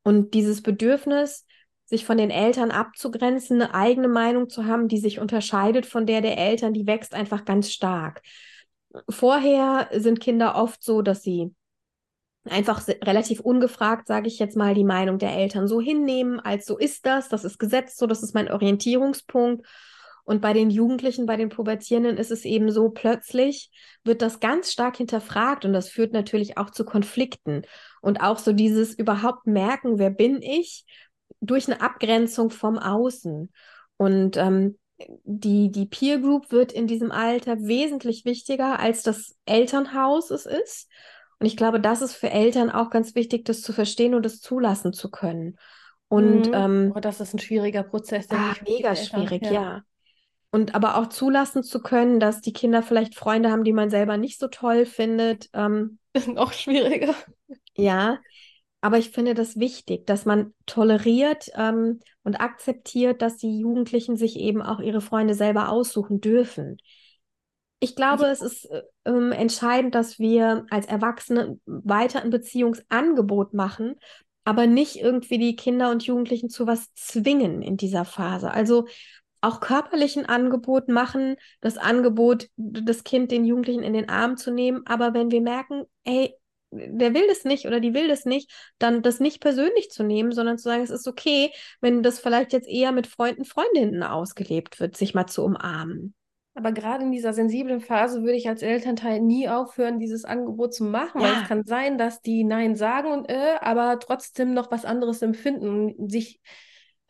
Und 0.02 0.34
dieses 0.34 0.62
Bedürfnis, 0.62 1.46
sich 1.90 2.04
von 2.04 2.16
den 2.16 2.30
Eltern 2.30 2.70
abzugrenzen, 2.70 3.60
eine 3.60 3.74
eigene 3.74 4.06
Meinung 4.06 4.48
zu 4.48 4.64
haben, 4.64 4.86
die 4.86 4.98
sich 4.98 5.18
unterscheidet 5.18 5.86
von 5.86 6.06
der 6.06 6.20
der 6.20 6.38
Eltern, 6.38 6.72
die 6.72 6.86
wächst 6.86 7.14
einfach 7.14 7.44
ganz 7.44 7.72
stark. 7.72 8.22
Vorher 9.08 9.88
sind 9.92 10.20
Kinder 10.20 10.54
oft 10.54 10.84
so, 10.84 11.02
dass 11.02 11.22
sie 11.22 11.52
einfach 12.44 12.86
relativ 12.86 13.40
ungefragt, 13.40 14.06
sage 14.06 14.28
ich 14.28 14.38
jetzt 14.38 14.56
mal, 14.56 14.72
die 14.72 14.84
Meinung 14.84 15.18
der 15.18 15.32
Eltern 15.32 15.66
so 15.66 15.80
hinnehmen, 15.80 16.38
als 16.38 16.64
so 16.64 16.78
ist 16.78 17.06
das, 17.06 17.28
das 17.28 17.44
ist 17.44 17.58
Gesetz, 17.58 17.96
so 17.96 18.06
das 18.06 18.22
ist 18.22 18.34
mein 18.34 18.50
Orientierungspunkt. 18.50 19.66
Und 20.22 20.40
bei 20.40 20.52
den 20.52 20.70
Jugendlichen, 20.70 21.26
bei 21.26 21.36
den 21.36 21.48
Pubertierenden 21.48 22.16
ist 22.18 22.30
es 22.30 22.44
eben 22.44 22.70
so, 22.70 22.90
plötzlich 22.90 23.72
wird 24.04 24.22
das 24.22 24.38
ganz 24.38 24.70
stark 24.70 24.96
hinterfragt 24.96 25.64
und 25.64 25.72
das 25.72 25.88
führt 25.88 26.12
natürlich 26.12 26.56
auch 26.56 26.70
zu 26.70 26.84
Konflikten. 26.84 27.62
Und 28.00 28.20
auch 28.20 28.38
so 28.38 28.52
dieses 28.52 28.94
überhaupt 28.94 29.48
merken, 29.48 29.98
wer 29.98 30.10
bin 30.10 30.40
ich, 30.40 30.84
durch 31.40 31.70
eine 31.70 31.80
Abgrenzung 31.80 32.50
vom 32.50 32.78
Außen. 32.78 33.52
Und 33.96 34.36
ähm, 34.36 34.78
die, 35.24 35.70
die 35.70 35.86
Peer 35.86 36.18
Group 36.18 36.50
wird 36.52 36.72
in 36.72 36.86
diesem 36.86 37.10
Alter 37.10 37.60
wesentlich 37.60 38.24
wichtiger, 38.24 38.78
als 38.78 39.02
das 39.02 39.36
Elternhaus 39.46 40.30
es 40.30 40.46
ist. 40.46 40.88
Und 41.38 41.46
ich 41.46 41.56
glaube, 41.56 41.80
das 41.80 42.02
ist 42.02 42.14
für 42.14 42.30
Eltern 42.30 42.70
auch 42.70 42.90
ganz 42.90 43.14
wichtig, 43.14 43.44
das 43.46 43.62
zu 43.62 43.72
verstehen 43.72 44.14
und 44.14 44.24
das 44.24 44.40
zulassen 44.40 44.92
zu 44.92 45.10
können. 45.10 45.56
Und 46.08 46.48
mhm. 46.48 46.54
ähm, 46.54 46.92
oh, 46.94 47.00
das 47.00 47.20
ist 47.20 47.34
ein 47.34 47.38
schwieriger 47.38 47.82
Prozess. 47.82 48.26
Ah, 48.30 48.54
mega 48.66 48.94
schwierig, 48.94 49.46
ja. 49.46 49.52
ja. 49.52 49.82
Und 50.50 50.74
aber 50.74 50.98
auch 50.98 51.06
zulassen 51.06 51.62
zu 51.62 51.80
können, 51.80 52.18
dass 52.18 52.40
die 52.40 52.52
Kinder 52.52 52.82
vielleicht 52.82 53.14
Freunde 53.14 53.50
haben, 53.50 53.64
die 53.64 53.72
man 53.72 53.88
selber 53.88 54.16
nicht 54.16 54.38
so 54.38 54.48
toll 54.48 54.84
findet. 54.84 55.48
Ähm, 55.54 55.98
ist 56.12 56.28
noch 56.28 56.52
schwieriger. 56.52 57.14
Ja, 57.74 58.18
aber 58.80 58.98
ich 58.98 59.10
finde 59.10 59.34
das 59.34 59.58
wichtig, 59.58 60.06
dass 60.06 60.24
man 60.24 60.54
toleriert 60.66 61.50
ähm, 61.54 62.00
und 62.22 62.40
akzeptiert, 62.40 63.20
dass 63.22 63.36
die 63.36 63.58
Jugendlichen 63.58 64.16
sich 64.16 64.36
eben 64.38 64.62
auch 64.62 64.80
ihre 64.80 65.00
Freunde 65.00 65.34
selber 65.34 65.68
aussuchen 65.68 66.20
dürfen. 66.20 66.78
Ich 67.80 67.96
glaube, 67.96 68.26
es 68.26 68.40
ist 68.40 68.66
äh, 68.66 68.82
ähm, 69.04 69.32
entscheidend, 69.32 69.94
dass 69.94 70.18
wir 70.18 70.66
als 70.70 70.86
Erwachsene 70.86 71.58
weiter 71.66 72.22
ein 72.22 72.30
Beziehungsangebot 72.30 73.54
machen, 73.54 73.96
aber 74.44 74.66
nicht 74.66 74.96
irgendwie 74.96 75.38
die 75.38 75.56
Kinder 75.56 75.90
und 75.90 76.04
Jugendlichen 76.04 76.48
zu 76.48 76.66
was 76.66 76.92
zwingen 76.94 77.62
in 77.62 77.76
dieser 77.76 78.04
Phase. 78.04 78.50
Also 78.50 78.86
auch 79.42 79.60
körperlichen 79.60 80.26
Angebot 80.26 80.88
machen, 80.88 81.36
das 81.60 81.78
Angebot, 81.78 82.48
das 82.56 83.04
Kind 83.04 83.30
den 83.30 83.44
Jugendlichen 83.44 83.82
in 83.82 83.94
den 83.94 84.08
Arm 84.08 84.36
zu 84.36 84.50
nehmen. 84.50 84.82
Aber 84.86 85.14
wenn 85.14 85.30
wir 85.30 85.40
merken, 85.40 85.84
hey, 86.04 86.34
der 86.70 87.14
will 87.14 87.26
das 87.26 87.44
nicht 87.44 87.66
oder 87.66 87.80
die 87.80 87.94
will 87.94 88.08
das 88.08 88.24
nicht, 88.24 88.50
dann 88.78 89.02
das 89.02 89.20
nicht 89.20 89.40
persönlich 89.40 89.90
zu 89.90 90.02
nehmen, 90.02 90.32
sondern 90.32 90.58
zu 90.58 90.64
sagen, 90.64 90.82
es 90.82 90.90
ist 90.90 91.08
okay, 91.08 91.50
wenn 91.80 92.02
das 92.02 92.20
vielleicht 92.20 92.52
jetzt 92.52 92.68
eher 92.68 92.92
mit 92.92 93.06
Freunden, 93.06 93.44
Freundinnen 93.44 94.02
ausgelebt 94.02 94.80
wird, 94.80 94.96
sich 94.96 95.14
mal 95.14 95.26
zu 95.26 95.44
umarmen. 95.44 96.14
Aber 96.54 96.72
gerade 96.72 97.04
in 97.04 97.12
dieser 97.12 97.32
sensiblen 97.32 97.80
Phase 97.80 98.22
würde 98.22 98.36
ich 98.36 98.48
als 98.48 98.62
Elternteil 98.62 99.20
nie 99.20 99.48
aufhören, 99.48 100.00
dieses 100.00 100.24
Angebot 100.24 100.74
zu 100.74 100.84
machen, 100.84 101.20
ja. 101.20 101.26
weil 101.28 101.42
es 101.42 101.48
kann 101.48 101.64
sein, 101.64 101.96
dass 101.96 102.20
die 102.20 102.44
Nein 102.44 102.76
sagen 102.76 103.12
und 103.12 103.30
äh, 103.30 103.56
aber 103.60 103.98
trotzdem 104.00 104.52
noch 104.52 104.70
was 104.70 104.84
anderes 104.84 105.22
empfinden 105.22 105.68
und 105.68 106.10
sich, 106.10 106.40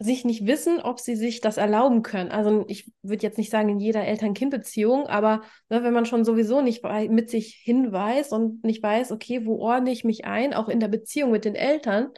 sich 0.00 0.24
nicht 0.24 0.46
wissen, 0.46 0.80
ob 0.80 0.98
sie 0.98 1.14
sich 1.14 1.42
das 1.42 1.58
erlauben 1.58 2.02
können. 2.02 2.30
Also 2.30 2.64
ich 2.68 2.90
würde 3.02 3.22
jetzt 3.22 3.36
nicht 3.36 3.50
sagen 3.50 3.68
in 3.68 3.80
jeder 3.80 4.02
Eltern-Kind-Beziehung, 4.02 5.06
aber 5.06 5.42
ne, 5.68 5.82
wenn 5.84 5.92
man 5.92 6.06
schon 6.06 6.24
sowieso 6.24 6.62
nicht 6.62 6.82
mit 7.10 7.28
sich 7.28 7.60
hinweist 7.62 8.32
und 8.32 8.64
nicht 8.64 8.82
weiß, 8.82 9.12
okay, 9.12 9.44
wo 9.44 9.58
ordne 9.58 9.92
ich 9.92 10.02
mich 10.02 10.24
ein, 10.24 10.54
auch 10.54 10.68
in 10.68 10.80
der 10.80 10.88
Beziehung 10.88 11.30
mit 11.30 11.44
den 11.44 11.54
Eltern, 11.54 12.08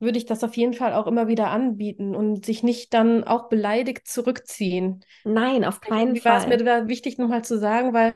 würde 0.00 0.18
ich 0.18 0.26
das 0.26 0.42
auf 0.42 0.56
jeden 0.56 0.74
Fall 0.74 0.92
auch 0.92 1.06
immer 1.06 1.28
wieder 1.28 1.50
anbieten 1.50 2.16
und 2.16 2.44
sich 2.44 2.64
nicht 2.64 2.92
dann 2.92 3.22
auch 3.22 3.48
beleidigt 3.48 4.08
zurückziehen. 4.08 5.00
Nein, 5.24 5.64
auf 5.64 5.80
keinen 5.80 6.16
Fall. 6.16 6.32
War 6.32 6.40
es 6.40 6.64
mir 6.64 6.88
wichtig, 6.88 7.16
nochmal 7.16 7.44
zu 7.44 7.58
sagen, 7.58 7.94
weil 7.94 8.12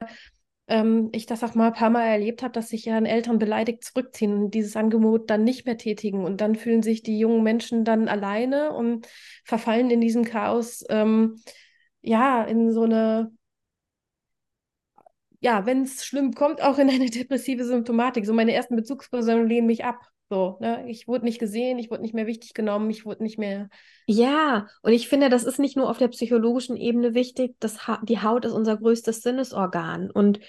ähm, 0.69 1.09
ich 1.13 1.27
das 1.27 1.43
auch 1.43 1.55
mal 1.55 1.69
ein 1.69 1.73
paar 1.73 1.91
Mal 1.91 2.07
erlebt 2.07 2.43
habe, 2.43 2.53
dass 2.53 2.69
sich 2.69 2.85
ja 2.85 2.99
Eltern 2.99 3.39
beleidigt 3.39 3.85
zurückziehen 3.85 4.35
und 4.35 4.55
dieses 4.55 4.77
Angebot 4.77 5.31
dann 5.31 5.45
nicht 5.45 5.67
mehr 5.67 5.79
tätigen. 5.79 6.25
Und 6.25 6.41
dann 6.41 6.55
fühlen 6.57 6.83
sich 6.83 7.03
die 7.03 7.19
jungen 7.19 7.43
Menschen 7.43 7.85
dann 7.85 8.09
alleine 8.09 8.73
und 8.73 9.09
verfallen 9.45 9.91
in 9.91 10.01
diesem 10.01 10.25
Chaos, 10.25 10.85
ähm, 10.91 11.41
ja, 12.03 12.45
in 12.45 12.73
so 12.73 12.83
eine 12.85 13.33
ja, 15.41 15.67
wenn 15.67 15.83
es 15.83 16.05
schlimm 16.05 16.35
kommt, 16.35 16.63
auch 16.63 16.79
in 16.79 16.91
eine 16.91 17.11
depressive 17.11 17.65
Symptomatik. 17.65 18.27
So 18.27 18.33
meine 18.35 18.53
ersten 18.53 18.77
Bezugspersonen 18.77 19.49
lehnen 19.49 19.67
mich 19.67 19.85
ab. 19.85 20.01
So, 20.31 20.59
ne? 20.61 20.85
Ich 20.89 21.09
wurde 21.09 21.25
nicht 21.25 21.39
gesehen, 21.39 21.79
ich 21.79 21.91
wurde 21.91 22.03
nicht 22.03 22.15
mehr 22.15 22.27
wichtig 22.27 22.53
genommen, 22.53 22.91
ich 22.91 23.07
wurde 23.07 23.23
nicht 23.23 23.39
mehr. 23.39 23.71
Ja, 24.07 24.67
und 24.83 24.93
ich 24.93 25.09
finde, 25.09 25.31
das 25.31 25.45
ist 25.45 25.59
nicht 25.59 25.77
nur 25.77 25.89
auf 25.89 25.99
der 25.99 26.09
psychologischen 26.09 26.77
Ebene 26.77 27.15
wichtig, 27.15 27.57
das 27.61 27.87
ha 27.87 28.01
die 28.05 28.21
Haut 28.21 28.45
ist 28.45 28.53
unser 28.53 28.77
größtes 28.77 29.23
Sinnesorgan. 29.23 30.11
Und 30.11 30.41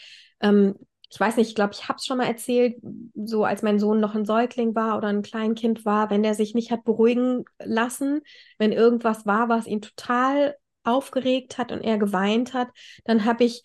ähm, 0.41 0.75
ich 1.11 1.19
weiß 1.19 1.37
nicht, 1.37 1.49
ich 1.49 1.55
glaube, 1.55 1.73
ich 1.73 1.87
habe 1.87 1.97
es 1.97 2.05
schon 2.05 2.17
mal 2.17 2.27
erzählt, 2.27 2.75
so 3.15 3.43
als 3.43 3.63
mein 3.63 3.79
Sohn 3.79 3.99
noch 3.99 4.15
ein 4.15 4.25
Säugling 4.25 4.75
war 4.75 4.97
oder 4.97 5.07
ein 5.07 5.23
Kleinkind 5.23 5.85
war, 5.85 6.09
wenn 6.09 6.23
der 6.23 6.35
sich 6.35 6.53
nicht 6.53 6.71
hat 6.71 6.83
beruhigen 6.83 7.45
lassen, 7.63 8.21
wenn 8.57 8.71
irgendwas 8.71 9.25
war, 9.25 9.49
was 9.49 9.65
ihn 9.65 9.81
total 9.81 10.55
aufgeregt 10.83 11.57
hat 11.57 11.71
und 11.71 11.81
er 11.81 11.97
geweint 11.97 12.53
hat, 12.53 12.69
dann 13.05 13.25
habe 13.25 13.43
ich 13.43 13.63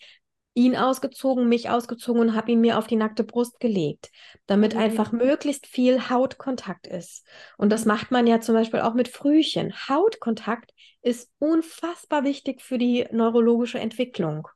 ihn 0.55 0.75
ausgezogen, 0.75 1.47
mich 1.47 1.69
ausgezogen 1.69 2.21
und 2.21 2.35
habe 2.35 2.51
ihn 2.51 2.61
mir 2.61 2.79
auf 2.79 2.87
die 2.87 2.95
nackte 2.95 3.23
Brust 3.23 3.59
gelegt, 3.59 4.09
damit 4.47 4.73
mhm. 4.73 4.79
einfach 4.79 5.11
möglichst 5.11 5.67
viel 5.67 6.09
Hautkontakt 6.09 6.87
ist. 6.87 7.27
Und 7.57 7.71
das 7.71 7.85
macht 7.85 8.09
man 8.09 8.25
ja 8.25 8.39
zum 8.39 8.55
Beispiel 8.55 8.79
auch 8.79 8.93
mit 8.93 9.09
Frühchen. 9.09 9.73
Hautkontakt 9.87 10.71
ist 11.01 11.29
unfassbar 11.37 12.23
wichtig 12.23 12.61
für 12.61 12.77
die 12.77 13.05
neurologische 13.11 13.79
Entwicklung. 13.79 14.47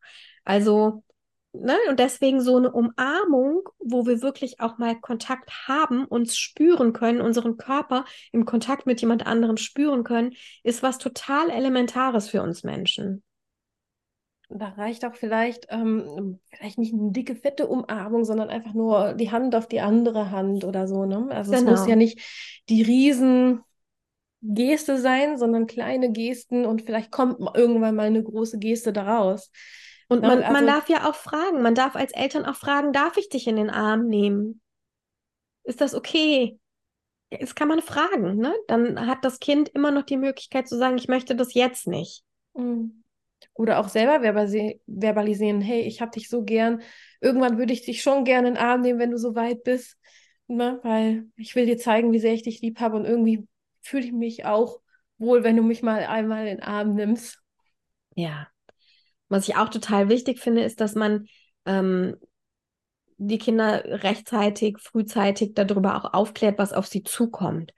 Also 0.45 1.03
ne? 1.51 1.75
Und 1.89 1.99
deswegen 1.99 2.41
so 2.41 2.55
eine 2.55 2.71
Umarmung, 2.71 3.67
wo 3.79 4.05
wir 4.05 4.21
wirklich 4.21 4.61
auch 4.61 4.77
mal 4.77 4.99
Kontakt 4.99 5.67
haben, 5.67 6.05
uns 6.05 6.37
spüren 6.37 6.93
können, 6.93 7.21
unseren 7.21 7.57
Körper 7.57 8.05
im 8.31 8.45
Kontakt 8.45 8.85
mit 8.85 9.01
jemand 9.01 9.27
anderem 9.27 9.57
spüren 9.57 10.03
können, 10.05 10.33
ist 10.63 10.81
was 10.81 10.97
total 10.97 11.49
Elementares 11.49 12.29
für 12.29 12.41
uns 12.41 12.63
Menschen. 12.63 13.21
Da 14.51 14.69
reicht 14.69 15.05
auch 15.05 15.13
vielleicht, 15.13 15.67
ähm, 15.69 16.39
vielleicht 16.49 16.79
nicht 16.79 16.93
eine 16.93 17.11
dicke, 17.11 17.35
fette 17.35 17.67
Umarmung, 17.67 18.25
sondern 18.25 18.49
einfach 18.49 18.73
nur 18.73 19.13
die 19.13 19.29
Hand 19.29 19.55
auf 19.55 19.67
die 19.67 19.79
andere 19.79 20.31
Hand 20.31 20.63
oder 20.63 20.87
so. 20.87 21.05
Ne? 21.05 21.27
Also 21.29 21.51
genau. 21.51 21.63
es 21.63 21.69
muss 21.69 21.79
genau. 21.81 21.89
ja 21.89 21.95
nicht 21.95 22.19
die 22.67 22.81
riesen 22.81 23.61
Geste 24.41 24.97
sein, 24.97 25.37
sondern 25.37 25.67
kleine 25.67 26.11
Gesten 26.11 26.65
und 26.65 26.81
vielleicht 26.81 27.11
kommt 27.11 27.39
irgendwann 27.55 27.95
mal 27.95 28.07
eine 28.07 28.23
große 28.23 28.57
Geste 28.57 28.91
daraus. 28.91 29.51
Und 30.07 30.21
man, 30.21 30.41
also, 30.41 30.51
man 30.51 30.65
darf 30.65 30.89
ja 30.89 31.07
auch 31.07 31.15
fragen, 31.15 31.61
man 31.61 31.75
darf 31.75 31.95
als 31.95 32.11
Eltern 32.13 32.45
auch 32.45 32.55
fragen, 32.55 32.91
darf 32.91 33.17
ich 33.17 33.29
dich 33.29 33.47
in 33.47 33.57
den 33.57 33.69
Arm 33.69 34.07
nehmen? 34.07 34.61
Ist 35.63 35.81
das 35.81 35.93
okay? 35.93 36.59
Das 37.29 37.53
kann 37.53 37.67
man 37.67 37.83
fragen, 37.83 38.37
ne? 38.37 38.55
Dann 38.67 39.05
hat 39.05 39.23
das 39.23 39.39
Kind 39.39 39.69
immer 39.69 39.91
noch 39.91 40.01
die 40.01 40.17
Möglichkeit 40.17 40.67
zu 40.67 40.77
sagen, 40.79 40.97
ich 40.97 41.07
möchte 41.07 41.35
das 41.35 41.53
jetzt 41.53 41.85
nicht. 41.85 42.23
Mhm. 42.55 43.03
Oder 43.53 43.79
auch 43.79 43.89
selber 43.89 44.21
verbalisieren, 44.21 45.61
hey, 45.61 45.81
ich 45.81 46.01
habe 46.01 46.11
dich 46.11 46.29
so 46.29 46.43
gern, 46.43 46.81
irgendwann 47.21 47.57
würde 47.57 47.73
ich 47.73 47.83
dich 47.83 48.01
schon 48.01 48.23
gerne 48.23 48.49
in 48.49 48.53
den 48.55 48.63
Arm 48.63 48.81
nehmen, 48.81 48.99
wenn 48.99 49.11
du 49.11 49.17
so 49.17 49.35
weit 49.35 49.63
bist, 49.63 49.97
ne? 50.47 50.79
weil 50.83 51.25
ich 51.35 51.55
will 51.55 51.65
dir 51.65 51.77
zeigen, 51.77 52.11
wie 52.11 52.19
sehr 52.19 52.33
ich 52.33 52.43
dich 52.43 52.61
lieb 52.61 52.79
habe 52.79 52.97
und 52.97 53.05
irgendwie 53.05 53.47
fühle 53.81 54.05
ich 54.05 54.11
mich 54.11 54.45
auch 54.45 54.79
wohl, 55.17 55.43
wenn 55.43 55.57
du 55.57 55.63
mich 55.63 55.83
mal 55.83 56.03
einmal 56.05 56.47
in 56.47 56.57
den 56.57 56.63
Arm 56.63 56.95
nimmst. 56.95 57.39
Ja. 58.15 58.47
Was 59.27 59.47
ich 59.47 59.55
auch 59.55 59.69
total 59.69 60.09
wichtig 60.09 60.39
finde, 60.39 60.63
ist, 60.63 60.81
dass 60.81 60.95
man 60.95 61.27
ähm, 61.65 62.15
die 63.17 63.37
Kinder 63.37 63.83
rechtzeitig, 64.03 64.79
frühzeitig 64.79 65.53
darüber 65.53 65.97
auch 65.97 66.13
aufklärt, 66.13 66.57
was 66.57 66.73
auf 66.73 66.87
sie 66.87 67.03
zukommt. 67.03 67.73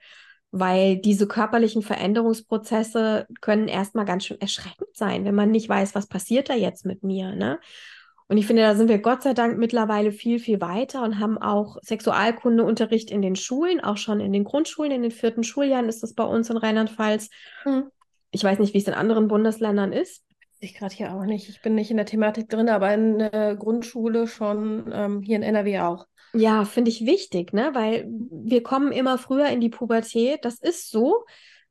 Weil 0.52 0.98
diese 0.98 1.26
körperlichen 1.26 1.82
Veränderungsprozesse 1.82 3.26
können 3.40 3.68
erstmal 3.68 4.04
ganz 4.04 4.26
schön 4.26 4.40
erschreckend 4.40 4.94
sein, 4.94 5.24
wenn 5.24 5.34
man 5.34 5.50
nicht 5.50 5.68
weiß, 5.68 5.94
was 5.94 6.06
passiert 6.06 6.50
da 6.50 6.54
jetzt 6.54 6.84
mit 6.84 7.02
mir. 7.02 7.34
Ne? 7.34 7.58
Und 8.28 8.38
ich 8.38 8.46
finde, 8.46 8.62
da 8.62 8.74
sind 8.74 8.88
wir 8.88 8.98
Gott 8.98 9.22
sei 9.22 9.34
Dank 9.34 9.58
mittlerweile 9.58 10.12
viel, 10.12 10.38
viel 10.38 10.60
weiter 10.60 11.02
und 11.02 11.18
haben 11.18 11.36
auch 11.36 11.76
Sexualkundeunterricht 11.82 13.10
in 13.10 13.20
den 13.20 13.36
Schulen, 13.36 13.80
auch 13.80 13.96
schon 13.96 14.20
in 14.20 14.32
den 14.32 14.44
Grundschulen, 14.44 14.92
in 14.92 15.02
den 15.02 15.10
vierten 15.10 15.42
Schuljahren 15.44 15.88
ist 15.88 16.02
das 16.02 16.14
bei 16.14 16.24
uns 16.24 16.48
in 16.48 16.56
Rheinland-Pfalz. 16.56 17.28
Mhm. 17.64 17.90
Ich 18.30 18.42
weiß 18.42 18.58
nicht, 18.58 18.72
wie 18.72 18.78
es 18.78 18.88
in 18.88 18.94
anderen 18.94 19.28
Bundesländern 19.28 19.92
ist. 19.92 20.24
Ich 20.60 20.74
gerade 20.74 20.94
hier 20.94 21.12
auch 21.12 21.24
nicht. 21.24 21.48
Ich 21.48 21.60
bin 21.60 21.74
nicht 21.74 21.90
in 21.90 21.96
der 21.96 22.06
Thematik 22.06 22.48
drin, 22.48 22.68
aber 22.68 22.94
in 22.94 23.18
der 23.18 23.56
Grundschule 23.56 24.26
schon 24.26 24.90
ähm, 24.94 25.20
hier 25.20 25.36
in 25.36 25.42
NRW 25.42 25.80
auch. 25.80 26.06
Ja, 26.34 26.64
finde 26.64 26.90
ich 26.90 27.04
wichtig, 27.04 27.52
ne? 27.52 27.70
Weil 27.74 28.06
wir 28.08 28.62
kommen 28.62 28.90
immer 28.90 29.18
früher 29.18 29.48
in 29.48 29.60
die 29.60 29.68
Pubertät. 29.68 30.44
Das 30.44 30.58
ist 30.58 30.90
so. 30.90 31.24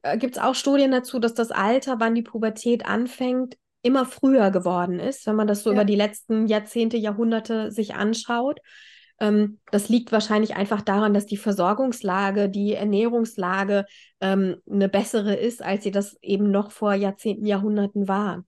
Äh, 0.04 0.18
Gibt 0.18 0.38
es 0.38 0.42
auch 0.42 0.56
Studien 0.56 0.92
dazu, 0.92 1.20
dass 1.20 1.34
das 1.34 1.52
Alter, 1.52 2.00
wann 2.00 2.16
die 2.16 2.22
Pubertät 2.22 2.86
anfängt, 2.86 3.58
immer 3.82 4.06
früher 4.06 4.52
geworden 4.52 5.00
ist, 5.00 5.26
wenn 5.26 5.36
man 5.36 5.48
das 5.48 5.64
so 5.64 5.72
ja. 5.72 5.76
über 5.76 5.86
die 5.86 5.96
letzten 5.96 6.46
Jahrzehnte, 6.46 6.98
Jahrhunderte 6.98 7.72
sich 7.72 7.96
anschaut. 7.96 8.60
Ähm, 9.20 9.60
das 9.72 9.90
liegt 9.90 10.12
wahrscheinlich 10.12 10.56
einfach 10.56 10.82
daran, 10.82 11.16
dass 11.16 11.26
die 11.26 11.38
Versorgungslage, 11.38 12.48
die 12.48 12.76
Ernährungslage 12.76 13.86
ähm, 14.20 14.58
eine 14.70 14.90
bessere 14.90 15.34
ist, 15.34 15.64
als 15.64 15.84
sie 15.84 15.92
das 15.92 16.16
eben 16.22 16.52
noch 16.52 16.72
vor 16.72 16.94
Jahrzehnten, 16.94 17.48
Jahrhunderten 17.48 18.08
war. 18.08 18.44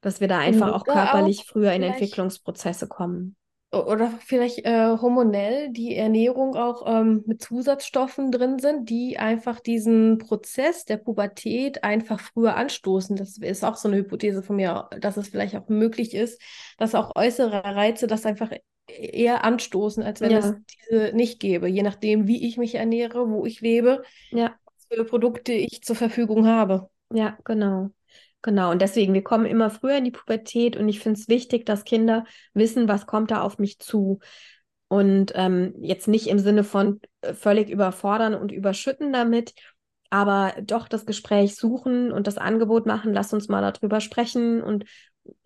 Dass 0.00 0.20
wir 0.20 0.28
da 0.28 0.38
einfach 0.38 0.72
auch 0.72 0.84
körperlich 0.84 1.40
auch 1.40 1.44
früher 1.52 1.72
in 1.72 1.82
Entwicklungsprozesse 1.82 2.88
kommen 2.88 3.36
oder 3.72 4.12
vielleicht 4.20 4.66
äh, 4.66 4.96
hormonell 5.00 5.70
die 5.70 5.96
Ernährung 5.96 6.56
auch 6.56 6.84
ähm, 6.86 7.24
mit 7.26 7.40
Zusatzstoffen 7.40 8.30
drin 8.30 8.58
sind, 8.58 8.90
die 8.90 9.18
einfach 9.18 9.60
diesen 9.60 10.18
Prozess 10.18 10.84
der 10.84 10.98
Pubertät 10.98 11.82
einfach 11.82 12.20
früher 12.20 12.54
anstoßen. 12.56 13.16
Das 13.16 13.38
ist 13.38 13.64
auch 13.64 13.76
so 13.76 13.88
eine 13.88 13.96
Hypothese 13.96 14.42
von 14.42 14.56
mir, 14.56 14.90
dass 15.00 15.16
es 15.16 15.28
vielleicht 15.28 15.56
auch 15.56 15.68
möglich 15.68 16.14
ist, 16.14 16.40
dass 16.76 16.94
auch 16.94 17.12
äußere 17.16 17.64
Reize 17.64 18.06
das 18.06 18.26
einfach 18.26 18.50
eher 18.86 19.42
anstoßen, 19.42 20.02
als 20.02 20.20
wenn 20.20 20.32
ja. 20.32 20.38
es 20.38 20.54
diese 20.68 21.16
nicht 21.16 21.40
gäbe, 21.40 21.66
je 21.66 21.82
nachdem, 21.82 22.26
wie 22.26 22.46
ich 22.46 22.58
mich 22.58 22.74
ernähre, 22.74 23.30
wo 23.30 23.46
ich 23.46 23.62
lebe, 23.62 24.02
ja. 24.30 24.54
was 24.66 24.86
für 24.90 25.04
Produkte 25.04 25.52
ich 25.52 25.82
zur 25.82 25.96
Verfügung 25.96 26.46
habe. 26.46 26.90
Ja, 27.10 27.38
genau. 27.44 27.90
Genau, 28.42 28.72
und 28.72 28.82
deswegen, 28.82 29.14
wir 29.14 29.22
kommen 29.22 29.46
immer 29.46 29.70
früher 29.70 29.96
in 29.98 30.04
die 30.04 30.10
Pubertät 30.10 30.76
und 30.76 30.88
ich 30.88 30.98
finde 31.00 31.20
es 31.20 31.28
wichtig, 31.28 31.64
dass 31.64 31.84
Kinder 31.84 32.24
wissen, 32.54 32.88
was 32.88 33.06
kommt 33.06 33.30
da 33.30 33.40
auf 33.42 33.58
mich 33.58 33.78
zu. 33.78 34.18
Und 34.88 35.32
ähm, 35.36 35.74
jetzt 35.80 36.08
nicht 36.08 36.26
im 36.26 36.38
Sinne 36.40 36.64
von 36.64 37.00
äh, 37.22 37.34
völlig 37.34 37.70
überfordern 37.70 38.34
und 38.34 38.50
überschütten 38.52 39.12
damit, 39.12 39.54
aber 40.10 40.54
doch 40.62 40.88
das 40.88 41.06
Gespräch 41.06 41.54
suchen 41.54 42.12
und 42.12 42.26
das 42.26 42.36
Angebot 42.36 42.84
machen, 42.84 43.14
lass 43.14 43.32
uns 43.32 43.48
mal 43.48 43.62
darüber 43.62 44.00
sprechen 44.00 44.60
und 44.60 44.84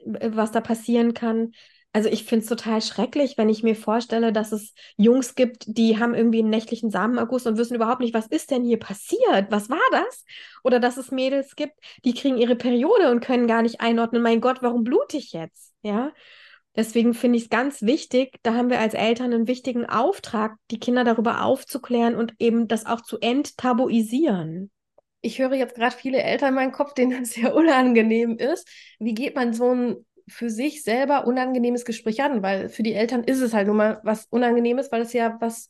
äh, 0.05 0.31
was 0.33 0.51
da 0.53 0.61
passieren 0.61 1.13
kann. 1.15 1.53
Also 1.97 2.11
ich 2.11 2.25
finde 2.25 2.43
es 2.43 2.51
total 2.51 2.83
schrecklich, 2.83 3.39
wenn 3.39 3.49
ich 3.49 3.63
mir 3.63 3.75
vorstelle, 3.75 4.31
dass 4.31 4.53
es 4.53 4.75
Jungs 4.99 5.35
gibt, 5.35 5.65
die 5.67 5.99
haben 5.99 6.13
irgendwie 6.13 6.41
einen 6.41 6.51
nächtlichen 6.51 6.91
Samenerguss 6.91 7.47
und 7.47 7.57
wissen 7.57 7.75
überhaupt 7.75 8.01
nicht, 8.01 8.13
was 8.13 8.27
ist 8.27 8.51
denn 8.51 8.65
hier 8.65 8.79
passiert? 8.79 9.47
Was 9.49 9.71
war 9.71 9.79
das? 9.91 10.27
Oder 10.63 10.79
dass 10.79 10.99
es 10.99 11.11
Mädels 11.11 11.57
gibt, 11.57 11.73
die 12.05 12.13
kriegen 12.13 12.37
ihre 12.37 12.55
Periode 12.55 13.11
und 13.11 13.21
können 13.21 13.47
gar 13.47 13.63
nicht 13.63 13.81
einordnen, 13.81 14.21
mein 14.21 14.43
Gott, 14.43 14.59
warum 14.61 14.85
blute 14.85 15.17
ich 15.17 15.33
jetzt? 15.33 15.73
Ja. 15.81 16.13
Deswegen 16.77 17.15
finde 17.15 17.39
ich 17.39 17.45
es 17.45 17.49
ganz 17.49 17.81
wichtig, 17.81 18.41
da 18.43 18.53
haben 18.53 18.69
wir 18.69 18.79
als 18.79 18.93
Eltern 18.93 19.33
einen 19.33 19.49
wichtigen 19.49 19.87
Auftrag, 19.87 20.57
die 20.71 20.79
Kinder 20.79 21.03
darüber 21.03 21.45
aufzuklären 21.45 22.15
und 22.15 22.35
eben 22.39 22.69
das 22.69 22.85
auch 22.85 23.01
zu 23.01 23.19
enttabuisieren 23.21 24.71
ich 25.23 25.41
höre 25.41 25.55
jetzt 25.55 25.75
gerade 25.75 25.97
viele 25.97 26.23
Eltern 26.23 26.51
in 26.51 26.55
meinem 26.55 26.73
Kopf, 26.73 26.95
denen 26.95 27.23
das 27.23 27.31
sehr 27.33 27.53
unangenehm 27.53 28.37
ist. 28.37 28.69
Wie 29.01 29.13
geht 29.13 29.35
man 29.35 29.55
so 29.55 29.75
ein 29.75 30.07
für 30.29 30.51
sich 30.51 30.83
selber 30.83 31.27
unangenehmes 31.27 31.85
Gespräch 31.85 32.23
an, 32.23 32.43
weil 32.43 32.69
für 32.69 32.83
die 32.83 32.95
Eltern 32.95 33.25
ist 33.25 33.41
es 33.41 33.55
halt 33.55 33.69
nun 33.69 33.77
mal 33.77 34.01
was 34.03 34.27
Unangenehmes, 34.27 34.91
weil 34.91 35.03
es 35.03 35.13
ja 35.13 35.37
was 35.41 35.69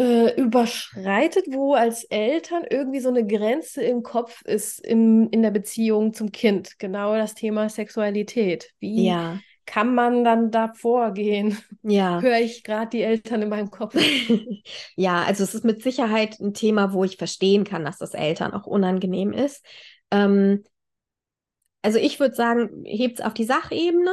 äh, 0.00 0.34
überschreitet, 0.40 1.44
wo 1.50 1.74
als 1.74 2.04
Eltern 2.04 2.64
irgendwie 2.68 3.00
so 3.00 3.10
eine 3.10 3.26
Grenze 3.26 3.82
im 3.82 4.02
Kopf 4.02 4.42
ist 4.42 4.80
in, 4.80 5.28
in 5.28 5.42
der 5.42 5.50
Beziehung 5.50 6.14
zum 6.14 6.32
Kind. 6.32 6.78
Genau 6.78 7.14
das 7.14 7.34
Thema 7.34 7.68
Sexualität. 7.68 8.70
Wie 8.80 9.06
ja. 9.06 9.38
kann 9.66 9.94
man 9.94 10.24
dann 10.24 10.50
da 10.50 10.72
vorgehen? 10.74 11.58
Ja. 11.82 12.18
Höre 12.22 12.40
ich 12.40 12.64
gerade 12.64 12.88
die 12.88 13.02
Eltern 13.02 13.42
in 13.42 13.50
meinem 13.50 13.70
Kopf. 13.70 13.94
ja, 14.96 15.22
also 15.22 15.44
es 15.44 15.54
ist 15.54 15.66
mit 15.66 15.82
Sicherheit 15.82 16.40
ein 16.40 16.54
Thema, 16.54 16.94
wo 16.94 17.04
ich 17.04 17.18
verstehen 17.18 17.64
kann, 17.64 17.84
dass 17.84 17.98
das 17.98 18.14
Eltern 18.14 18.54
auch 18.54 18.66
unangenehm 18.66 19.34
ist. 19.34 19.62
Ähm, 20.10 20.64
also 21.82 21.98
ich 21.98 22.20
würde 22.20 22.34
sagen, 22.34 22.84
hebt 22.84 23.20
es 23.20 23.24
auf 23.24 23.34
die 23.34 23.44
Sachebene. 23.44 24.12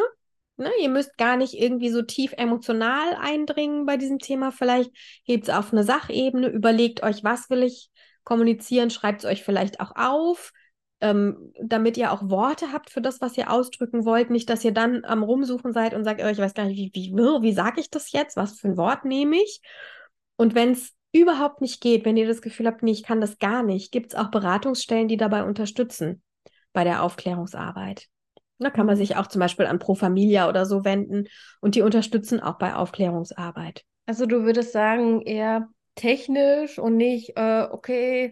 Ne? 0.58 0.72
Ihr 0.82 0.90
müsst 0.90 1.18
gar 1.18 1.38
nicht 1.38 1.54
irgendwie 1.54 1.90
so 1.90 2.02
tief 2.02 2.34
emotional 2.38 3.16
eindringen 3.20 3.86
bei 3.86 3.98
diesem 3.98 4.20
Thema. 4.20 4.52
Vielleicht 4.52 4.92
hebt 5.24 5.48
es 5.48 5.54
auf 5.54 5.72
eine 5.72 5.84
Sachebene, 5.84 6.48
überlegt 6.48 7.04
euch, 7.04 7.24
was 7.24 7.50
will 7.50 7.64
ich 7.64 7.90
kommunizieren, 8.24 8.90
schreibt 8.90 9.24
es 9.24 9.30
euch 9.30 9.44
vielleicht 9.44 9.80
auch 9.80 9.92
auf, 9.96 10.52
ähm, 11.00 11.54
damit 11.62 11.96
ihr 11.98 12.12
auch 12.12 12.30
Worte 12.30 12.74
habt 12.74 12.90
für 12.90 13.02
das, 13.02 13.22
was 13.22 13.38
ihr 13.38 13.52
ausdrücken 13.52 14.06
wollt. 14.06 14.30
Nicht, 14.30 14.50
dass 14.50 14.66
ihr 14.66 14.74
dann 14.74 15.06
am 15.06 15.24
Rumsuchen 15.24 15.74
seid 15.74 15.94
und 15.94 16.04
sagt, 16.04 16.22
oh, 16.24 16.28
ich 16.28 16.40
weiß 16.40 16.54
gar 16.54 16.66
nicht, 16.66 16.96
wie, 16.96 17.12
wie, 17.14 17.14
wie 17.14 17.54
sage 17.54 17.80
ich 17.80 17.90
das 17.90 18.12
jetzt? 18.12 18.36
Was 18.36 18.60
für 18.60 18.70
ein 18.70 18.78
Wort 18.78 19.06
nehme 19.06 19.38
ich? 19.38 19.62
Und 20.38 20.56
wenn 20.56 20.72
es 20.72 20.94
überhaupt 21.12 21.62
nicht 21.62 21.82
geht, 21.82 22.06
wenn 22.06 22.18
ihr 22.18 22.28
das 22.28 22.42
Gefühl 22.42 22.68
habt, 22.68 22.84
nee, 22.84 22.92
ich 22.92 23.04
kann 23.04 23.22
das 23.22 23.38
gar 23.38 23.64
nicht, 23.64 23.92
gibt 23.92 24.14
es 24.14 24.20
auch 24.20 24.32
Beratungsstellen, 24.32 25.08
die 25.08 25.18
dabei 25.18 25.44
unterstützen 25.44 26.22
bei 26.74 26.84
der 26.84 27.04
Aufklärungsarbeit. 27.04 28.08
Da 28.60 28.70
kann 28.70 28.88
man 28.88 28.96
sich 28.96 29.16
auch 29.16 29.28
zum 29.28 29.40
Beispiel 29.40 29.68
an 29.68 29.80
Pro 29.80 29.96
Familia 29.96 30.50
oder 30.50 30.66
so 30.66 30.84
wenden 30.84 31.28
und 31.62 31.76
die 31.76 31.82
unterstützen 31.82 32.40
auch 32.40 32.58
bei 32.58 32.76
Aufklärungsarbeit. 32.76 33.84
Also 34.08 34.26
du 34.26 34.44
würdest 34.44 34.72
sagen, 34.72 35.22
eher 35.22 35.70
technisch 35.96 36.80
und 36.80 36.96
nicht, 36.96 37.34
äh, 37.36 37.68
okay, 37.70 38.32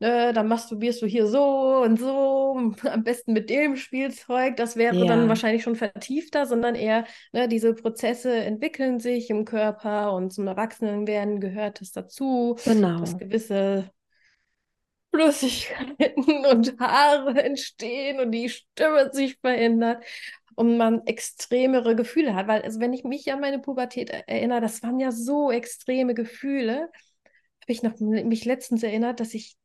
äh, 0.00 0.32
dann 0.32 0.48
masturbierst 0.48 1.00
du 1.00 1.06
hier 1.06 1.26
so 1.26 1.82
und 1.82 1.98
so, 1.98 2.56
am 2.90 3.04
besten 3.04 3.32
mit 3.32 3.48
dem 3.48 3.76
Spielzeug. 3.76 4.56
Das 4.56 4.76
wäre 4.76 4.96
ja. 4.96 5.06
dann 5.06 5.28
wahrscheinlich 5.28 5.62
schon 5.62 5.76
vertiefter, 5.76 6.46
sondern 6.46 6.74
eher, 6.74 7.04
ne, 7.32 7.48
diese 7.48 7.74
Prozesse 7.74 8.34
entwickeln 8.34 9.00
sich 9.00 9.30
im 9.30 9.44
Körper 9.44 10.12
und 10.12 10.32
zum 10.32 10.46
Erwachsenenwerden 10.46 11.40
gehört 11.40 11.80
es 11.80 11.92
dazu, 11.92 12.56
genau. 12.64 13.00
dass 13.00 13.16
gewisse 13.16 13.90
Flüssigkeiten 15.14 16.44
und 16.50 16.78
Haare 16.80 17.42
entstehen 17.42 18.20
und 18.20 18.32
die 18.32 18.48
Stimme 18.48 19.10
sich 19.12 19.38
verändert 19.38 20.04
und 20.56 20.76
man 20.76 21.06
extremere 21.06 21.94
Gefühle 21.94 22.34
hat. 22.34 22.48
Weil, 22.48 22.62
also 22.62 22.80
wenn 22.80 22.92
ich 22.92 23.04
mich 23.04 23.32
an 23.32 23.40
meine 23.40 23.60
Pubertät 23.60 24.10
erinnere, 24.10 24.60
das 24.60 24.82
waren 24.82 24.98
ja 24.98 25.12
so 25.12 25.50
extreme 25.50 26.14
Gefühle. 26.14 26.90
Habe 27.62 27.72
ich 27.72 27.82
noch 27.82 27.98
mich 28.00 28.44
letztens 28.44 28.82
erinnert, 28.82 29.20
dass 29.20 29.34
ich, 29.34 29.56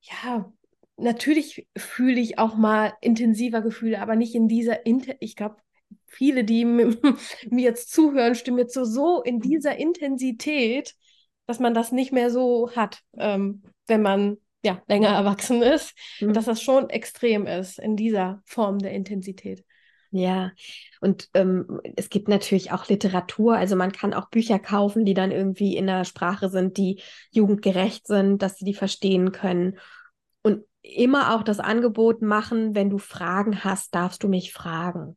ja, 0.00 0.52
natürlich 0.96 1.66
fühle 1.76 2.20
ich 2.20 2.38
auch 2.38 2.56
mal 2.56 2.94
intensiver 3.00 3.60
Gefühle, 3.60 4.00
aber 4.00 4.16
nicht 4.16 4.34
in 4.34 4.48
dieser, 4.48 4.78
ich 5.20 5.36
glaube, 5.36 5.56
viele, 6.06 6.44
die 6.44 6.64
mir 6.64 7.04
jetzt 7.50 7.92
zuhören, 7.92 8.34
stimmen 8.34 8.58
jetzt 8.58 8.74
so, 8.74 8.84
so 8.84 9.22
in 9.22 9.40
dieser 9.40 9.76
Intensität, 9.76 10.94
dass 11.46 11.60
man 11.60 11.74
das 11.74 11.92
nicht 11.92 12.12
mehr 12.12 12.30
so 12.30 12.70
hat, 12.74 13.00
ähm, 13.18 13.62
wenn 13.86 14.02
man 14.02 14.38
ja 14.64 14.82
länger 14.88 15.08
erwachsen 15.08 15.62
ist, 15.62 15.94
mhm. 16.20 16.32
dass 16.32 16.46
das 16.46 16.60
schon 16.60 16.90
extrem 16.90 17.46
ist 17.46 17.78
in 17.78 17.96
dieser 17.96 18.42
Form 18.44 18.78
der 18.78 18.92
Intensität. 18.92 19.64
Ja, 20.10 20.52
und 21.00 21.28
ähm, 21.34 21.80
es 21.96 22.08
gibt 22.08 22.28
natürlich 22.28 22.72
auch 22.72 22.88
Literatur, 22.88 23.56
also 23.56 23.76
man 23.76 23.92
kann 23.92 24.14
auch 24.14 24.30
Bücher 24.30 24.58
kaufen, 24.58 25.04
die 25.04 25.14
dann 25.14 25.30
irgendwie 25.30 25.76
in 25.76 25.86
der 25.86 26.04
Sprache 26.04 26.48
sind, 26.48 26.76
die 26.78 27.02
jugendgerecht 27.32 28.06
sind, 28.06 28.40
dass 28.40 28.56
sie 28.56 28.64
die 28.64 28.74
verstehen 28.74 29.32
können. 29.32 29.78
Und 30.42 30.64
immer 30.82 31.34
auch 31.34 31.42
das 31.42 31.58
Angebot 31.58 32.22
machen, 32.22 32.74
wenn 32.74 32.88
du 32.88 32.98
Fragen 32.98 33.64
hast, 33.64 33.94
darfst 33.94 34.22
du 34.22 34.28
mich 34.28 34.52
fragen. 34.52 35.16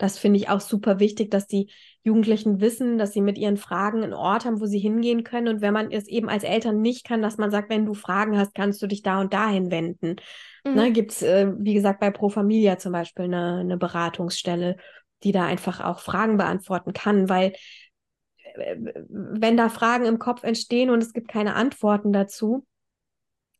Das 0.00 0.18
finde 0.18 0.38
ich 0.38 0.48
auch 0.48 0.60
super 0.60 0.98
wichtig, 0.98 1.30
dass 1.30 1.46
die 1.46 1.70
Jugendlichen 2.02 2.62
wissen, 2.62 2.96
dass 2.96 3.12
sie 3.12 3.20
mit 3.20 3.36
ihren 3.36 3.58
Fragen 3.58 4.02
einen 4.02 4.14
Ort 4.14 4.46
haben, 4.46 4.58
wo 4.58 4.64
sie 4.64 4.78
hingehen 4.78 5.24
können. 5.24 5.48
Und 5.48 5.60
wenn 5.60 5.74
man 5.74 5.92
es 5.92 6.08
eben 6.08 6.30
als 6.30 6.42
Eltern 6.42 6.80
nicht 6.80 7.06
kann, 7.06 7.20
dass 7.20 7.36
man 7.36 7.50
sagt, 7.50 7.68
wenn 7.68 7.84
du 7.84 7.92
Fragen 7.92 8.38
hast, 8.38 8.54
kannst 8.54 8.80
du 8.80 8.86
dich 8.86 9.02
da 9.02 9.20
und 9.20 9.34
dahin 9.34 9.70
wenden. 9.70 10.16
Mhm. 10.64 10.74
Ne, 10.74 10.90
Gibt 10.92 11.12
es, 11.12 11.22
äh, 11.22 11.52
wie 11.58 11.74
gesagt, 11.74 12.00
bei 12.00 12.10
Pro 12.10 12.30
Familia 12.30 12.78
zum 12.78 12.92
Beispiel 12.92 13.26
eine, 13.26 13.58
eine 13.58 13.76
Beratungsstelle, 13.76 14.78
die 15.22 15.32
da 15.32 15.44
einfach 15.44 15.84
auch 15.84 16.00
Fragen 16.00 16.38
beantworten 16.38 16.94
kann, 16.94 17.28
weil 17.28 17.52
äh, 18.54 18.76
wenn 19.10 19.58
da 19.58 19.68
Fragen 19.68 20.06
im 20.06 20.18
Kopf 20.18 20.44
entstehen 20.44 20.88
und 20.88 21.02
es 21.02 21.12
gibt 21.12 21.28
keine 21.28 21.56
Antworten 21.56 22.10
dazu, 22.10 22.64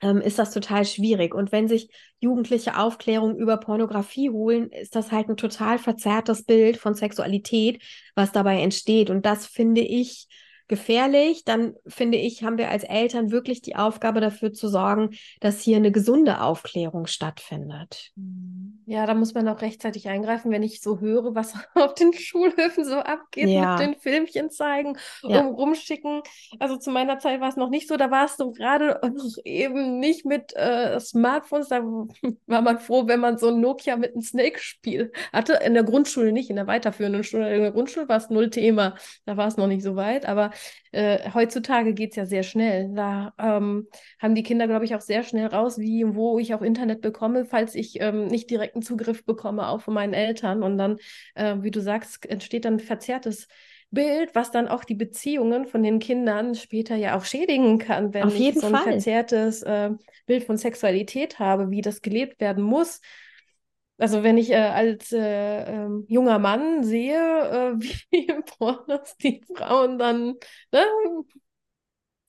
ist 0.00 0.38
das 0.38 0.52
total 0.52 0.84
schwierig. 0.84 1.34
Und 1.34 1.52
wenn 1.52 1.68
sich 1.68 1.90
Jugendliche 2.20 2.78
Aufklärung 2.78 3.36
über 3.36 3.56
Pornografie 3.58 4.30
holen, 4.30 4.70
ist 4.70 4.94
das 4.94 5.10
halt 5.12 5.28
ein 5.28 5.36
total 5.36 5.78
verzerrtes 5.78 6.44
Bild 6.44 6.76
von 6.76 6.94
Sexualität, 6.94 7.82
was 8.14 8.32
dabei 8.32 8.60
entsteht. 8.60 9.10
Und 9.10 9.24
das 9.24 9.46
finde 9.46 9.80
ich 9.80 10.28
gefährlich, 10.70 11.44
dann 11.44 11.74
finde 11.84 12.16
ich, 12.16 12.44
haben 12.44 12.56
wir 12.56 12.70
als 12.70 12.84
Eltern 12.84 13.32
wirklich 13.32 13.60
die 13.60 13.74
Aufgabe 13.74 14.20
dafür 14.20 14.52
zu 14.52 14.68
sorgen, 14.68 15.10
dass 15.40 15.60
hier 15.60 15.76
eine 15.76 15.90
gesunde 15.90 16.40
Aufklärung 16.40 17.08
stattfindet. 17.08 18.12
Ja, 18.86 19.04
da 19.04 19.14
muss 19.14 19.34
man 19.34 19.48
auch 19.48 19.62
rechtzeitig 19.62 20.08
eingreifen, 20.08 20.52
wenn 20.52 20.62
ich 20.62 20.80
so 20.80 21.00
höre, 21.00 21.34
was 21.34 21.54
auf 21.74 21.94
den 21.94 22.12
Schulhöfen 22.12 22.84
so 22.84 22.96
abgeht 22.96 23.48
ja. 23.48 23.76
mit 23.76 23.80
den 23.80 23.94
Filmchen 23.96 24.50
zeigen 24.50 24.96
ja. 25.22 25.40
und 25.40 25.54
rumschicken. 25.54 26.22
Also 26.60 26.76
zu 26.76 26.92
meiner 26.92 27.18
Zeit 27.18 27.40
war 27.40 27.48
es 27.48 27.56
noch 27.56 27.68
nicht 27.68 27.88
so, 27.88 27.96
da 27.96 28.12
war 28.12 28.26
es 28.26 28.36
so 28.36 28.52
gerade 28.52 29.00
noch 29.12 29.38
eben 29.44 29.98
nicht 29.98 30.24
mit 30.24 30.54
äh, 30.54 31.00
Smartphones, 31.00 31.66
da 31.66 31.82
war 32.46 32.62
man 32.62 32.78
froh, 32.78 33.08
wenn 33.08 33.18
man 33.18 33.38
so 33.38 33.48
ein 33.48 33.60
Nokia 33.60 33.96
mit 33.96 34.12
einem 34.12 34.22
Snake-Spiel 34.22 35.10
hatte. 35.32 35.54
In 35.64 35.74
der 35.74 35.82
Grundschule 35.82 36.30
nicht, 36.30 36.48
in 36.48 36.56
der 36.56 36.68
weiterführenden 36.68 37.24
Schule. 37.24 37.52
In 37.52 37.62
der 37.62 37.72
Grundschule 37.72 38.08
war 38.08 38.18
es 38.18 38.30
null 38.30 38.50
Thema, 38.50 38.94
da 39.26 39.36
war 39.36 39.48
es 39.48 39.56
noch 39.56 39.66
nicht 39.66 39.82
so 39.82 39.96
weit, 39.96 40.26
aber 40.26 40.52
äh, 40.92 41.30
heutzutage 41.32 41.94
geht 41.94 42.10
es 42.10 42.16
ja 42.16 42.26
sehr 42.26 42.42
schnell. 42.42 42.92
Da 42.94 43.32
ähm, 43.38 43.86
haben 44.18 44.34
die 44.34 44.42
Kinder, 44.42 44.66
glaube 44.66 44.84
ich, 44.84 44.94
auch 44.94 45.00
sehr 45.00 45.22
schnell 45.22 45.46
raus, 45.46 45.78
wie 45.78 46.04
und 46.04 46.16
wo 46.16 46.38
ich 46.38 46.54
auch 46.54 46.62
Internet 46.62 47.00
bekomme, 47.00 47.44
falls 47.44 47.74
ich 47.74 48.00
ähm, 48.00 48.26
nicht 48.26 48.50
direkten 48.50 48.82
Zugriff 48.82 49.24
bekomme, 49.24 49.68
auch 49.68 49.80
von 49.80 49.94
meinen 49.94 50.14
Eltern. 50.14 50.62
Und 50.62 50.78
dann, 50.78 50.98
äh, 51.34 51.56
wie 51.60 51.70
du 51.70 51.80
sagst, 51.80 52.28
entsteht 52.28 52.64
dann 52.64 52.74
ein 52.74 52.80
verzerrtes 52.80 53.48
Bild, 53.92 54.34
was 54.34 54.50
dann 54.50 54.68
auch 54.68 54.84
die 54.84 54.94
Beziehungen 54.94 55.66
von 55.66 55.82
den 55.82 55.98
Kindern 55.98 56.54
später 56.54 56.94
ja 56.94 57.16
auch 57.16 57.24
schädigen 57.24 57.78
kann, 57.78 58.14
wenn 58.14 58.28
ich 58.28 58.54
so 58.54 58.66
ein 58.66 58.74
Fall. 58.74 58.84
verzerrtes 58.84 59.62
äh, 59.62 59.90
Bild 60.26 60.44
von 60.44 60.56
Sexualität 60.56 61.38
habe, 61.38 61.70
wie 61.70 61.80
das 61.80 62.00
gelebt 62.02 62.40
werden 62.40 62.62
muss. 62.62 63.00
Also 64.00 64.22
wenn 64.22 64.38
ich 64.38 64.50
äh, 64.50 64.56
als 64.56 65.12
äh, 65.12 65.62
ähm, 65.64 66.06
junger 66.08 66.38
Mann 66.38 66.82
sehe, 66.82 67.18
äh, 67.18 67.74
wie 68.10 68.26
im 68.26 68.44
Pornos 68.44 69.16
die 69.18 69.42
Frauen 69.54 69.98
dann, 69.98 70.34
ne, 70.72 70.84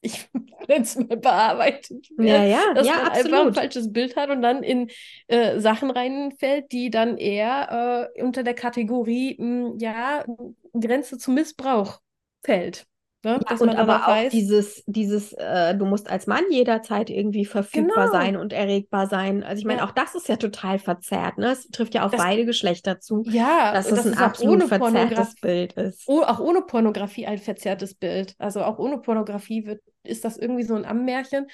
ich 0.01 0.27
nenne 0.67 0.83
es 0.83 0.95
mal 0.97 1.17
bearbeitet 1.17 2.09
ja, 2.17 2.43
ja, 2.43 2.73
dass 2.73 2.87
ja, 2.87 2.95
man 2.95 3.05
absolut. 3.07 3.33
einfach 3.33 3.47
ein 3.47 3.53
falsches 3.53 3.93
Bild 3.93 4.15
hat 4.15 4.29
und 4.29 4.41
dann 4.41 4.63
in 4.63 4.89
äh, 5.27 5.59
Sachen 5.59 5.91
reinfällt, 5.91 6.71
die 6.71 6.89
dann 6.89 7.17
eher 7.17 8.11
äh, 8.15 8.21
unter 8.21 8.43
der 8.43 8.55
Kategorie, 8.55 9.37
mh, 9.39 9.69
hm, 9.69 9.77
ja, 9.79 10.25
Grenze 10.73 11.17
zum 11.17 11.35
Missbrauch 11.35 12.01
fällt. 12.43 12.85
Ne? 13.23 13.39
Ja, 13.47 13.55
und 13.57 13.69
aber 13.69 14.03
auch 14.03 14.07
weiß, 14.07 14.31
dieses, 14.31 14.83
dieses 14.87 15.33
äh, 15.33 15.75
du 15.75 15.85
musst 15.85 16.09
als 16.09 16.25
Mann 16.25 16.43
jederzeit 16.49 17.09
irgendwie 17.11 17.45
verfügbar 17.45 18.07
genau. 18.07 18.11
sein 18.11 18.35
und 18.35 18.51
erregbar 18.51 19.07
sein. 19.07 19.43
Also 19.43 19.59
ich 19.59 19.65
meine, 19.65 19.81
ja. 19.81 19.85
auch 19.85 19.91
das 19.91 20.15
ist 20.15 20.27
ja 20.27 20.37
total 20.37 20.79
verzerrt. 20.79 21.37
Ne? 21.37 21.51
Es 21.51 21.67
trifft 21.69 21.93
ja 21.93 22.03
auf 22.03 22.11
das, 22.11 22.19
beide 22.19 22.45
Geschlechter 22.45 22.99
zu, 22.99 23.23
ja, 23.27 23.73
dass 23.73 23.91
es 23.91 24.07
ein 24.07 24.17
absolut 24.17 24.63
verzerrtes 24.63 25.35
Bild 25.35 25.73
ist. 25.73 26.03
Oh, 26.07 26.23
auch 26.23 26.39
ohne 26.39 26.61
Pornografie 26.61 27.27
ein 27.27 27.37
verzerrtes 27.37 27.93
Bild. 27.93 28.33
Also 28.39 28.63
auch 28.63 28.79
ohne 28.79 28.97
Pornografie 28.97 29.65
wird, 29.65 29.81
ist 30.03 30.25
das 30.25 30.37
irgendwie 30.37 30.63
so 30.63 30.73
ein 30.73 30.85
Ammärchen 30.85 31.45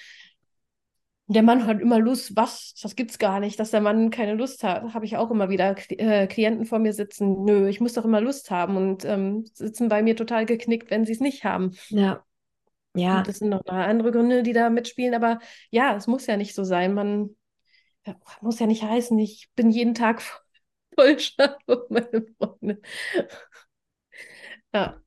der 1.28 1.44
Mann 1.44 1.66
hat 1.66 1.82
immer 1.82 2.00
Lust, 2.00 2.36
was? 2.36 2.74
Das 2.82 2.96
gibt's 2.96 3.20
gar 3.20 3.40
nicht, 3.40 3.60
dass 3.60 3.72
der 3.72 3.82
Mann 3.82 4.10
keine 4.12 4.34
Lust 4.34 4.64
hat. 4.64 4.94
Habe 4.94 5.06
ich 5.06 5.18
auch 5.18 5.30
immer 5.30 5.50
wieder 5.50 5.76
äh, 5.90 6.26
Klienten 6.28 6.66
vor 6.66 6.80
mir 6.80 6.94
sitzen. 6.94 7.44
Nö, 7.44 7.68
ich 7.68 7.82
muss 7.82 7.94
doch 7.94 8.06
immer 8.06 8.22
Lust 8.22 8.50
haben 8.50 8.78
und 8.78 9.04
ähm, 9.04 9.46
sitzen 9.54 9.90
bei 9.90 10.02
mir 10.02 10.16
total 10.16 10.46
geknickt, 10.46 10.90
wenn 10.90 11.06
sie 11.06 11.12
es 11.12 11.20
nicht 11.20 11.44
haben. 11.44 11.76
Ja. 11.90 12.24
Ja. 12.96 13.20
Und 13.20 13.28
das 13.28 13.40
sind 13.40 13.50
noch 13.50 13.66
andere 13.66 14.12
Gründe, 14.12 14.42
die 14.42 14.54
da 14.54 14.70
mitspielen, 14.70 15.14
aber 15.14 15.40
ja, 15.70 15.96
es 15.96 16.08
muss 16.08 16.26
ja 16.26 16.38
nicht 16.38 16.56
so 16.56 16.64
sein. 16.64 16.94
Man 16.94 17.36
ja, 18.06 18.16
muss 18.42 18.60
ja 18.60 18.66
nicht 18.66 18.84
heißen, 18.84 19.20
ich 19.20 19.50
bin 19.56 19.70
jeden 19.70 19.94
Tag 19.94 20.22
voll 20.96 21.20
scharf 21.20 21.58
auf 21.68 21.90
meine 21.90 22.26
Freunde. 22.38 22.82
ja. 24.74 25.02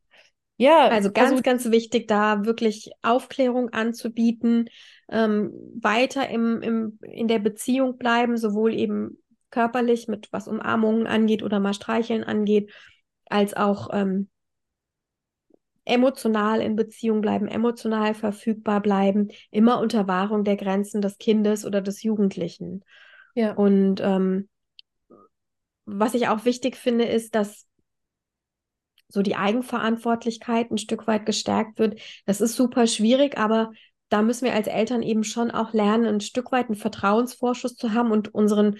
Ja, 0.61 0.88
also 0.88 1.11
ganz, 1.11 1.31
also, 1.31 1.42
ganz 1.42 1.70
wichtig, 1.70 2.07
da 2.07 2.44
wirklich 2.44 2.90
Aufklärung 3.01 3.70
anzubieten, 3.70 4.68
ähm, 5.09 5.53
weiter 5.81 6.29
im, 6.29 6.61
im, 6.61 6.99
in 7.01 7.29
der 7.29 7.38
Beziehung 7.38 7.96
bleiben, 7.96 8.37
sowohl 8.37 8.75
eben 8.75 9.16
körperlich 9.49 10.07
mit 10.07 10.29
was 10.33 10.49
Umarmungen 10.49 11.07
angeht 11.07 11.42
oder 11.42 11.61
mal 11.61 11.73
Streicheln 11.73 12.25
angeht, 12.25 12.70
als 13.25 13.57
auch 13.57 13.88
ähm, 13.94 14.29
emotional 15.87 16.61
in 16.61 16.77
Beziehung 16.77 17.23
bleiben, 17.23 17.49
emotional 17.49 18.12
verfügbar 18.12 18.83
bleiben, 18.83 19.31
immer 19.51 19.81
unter 19.81 20.09
Wahrung 20.09 20.44
der 20.44 20.57
Grenzen 20.57 21.01
des 21.01 21.16
Kindes 21.16 21.64
oder 21.64 21.81
des 21.81 22.03
Jugendlichen. 22.03 22.85
Ja. 23.35 23.55
Und 23.55 24.03
ähm, 24.03 24.51
was 25.87 26.12
ich 26.12 26.29
auch 26.29 26.44
wichtig 26.44 26.77
finde, 26.77 27.07
ist, 27.07 27.35
dass 27.35 27.66
so 29.12 29.23
die 29.23 29.37
Eigenverantwortlichkeit 29.37 30.70
ein 30.70 30.79
Stück 30.79 31.07
weit 31.07 31.27
gestärkt 31.27 31.79
wird. 31.79 32.01
Das 32.27 32.40
ist 32.40 32.57
super 32.57 32.87
schwierig, 32.87 33.38
aber 33.38 33.70
da 34.09 34.23
müssen 34.23 34.44
wir 34.44 34.55
als 34.55 34.66
Eltern 34.66 35.03
eben 35.03 35.25
schon 35.25 35.51
auch 35.51 35.73
lernen, 35.73 36.07
ein 36.07 36.20
Stück 36.20 36.53
weit 36.53 36.66
einen 36.66 36.75
Vertrauensvorschuss 36.75 37.77
zu 37.77 37.92
haben 37.94 38.11
und 38.11 38.35
unseren 38.35 38.77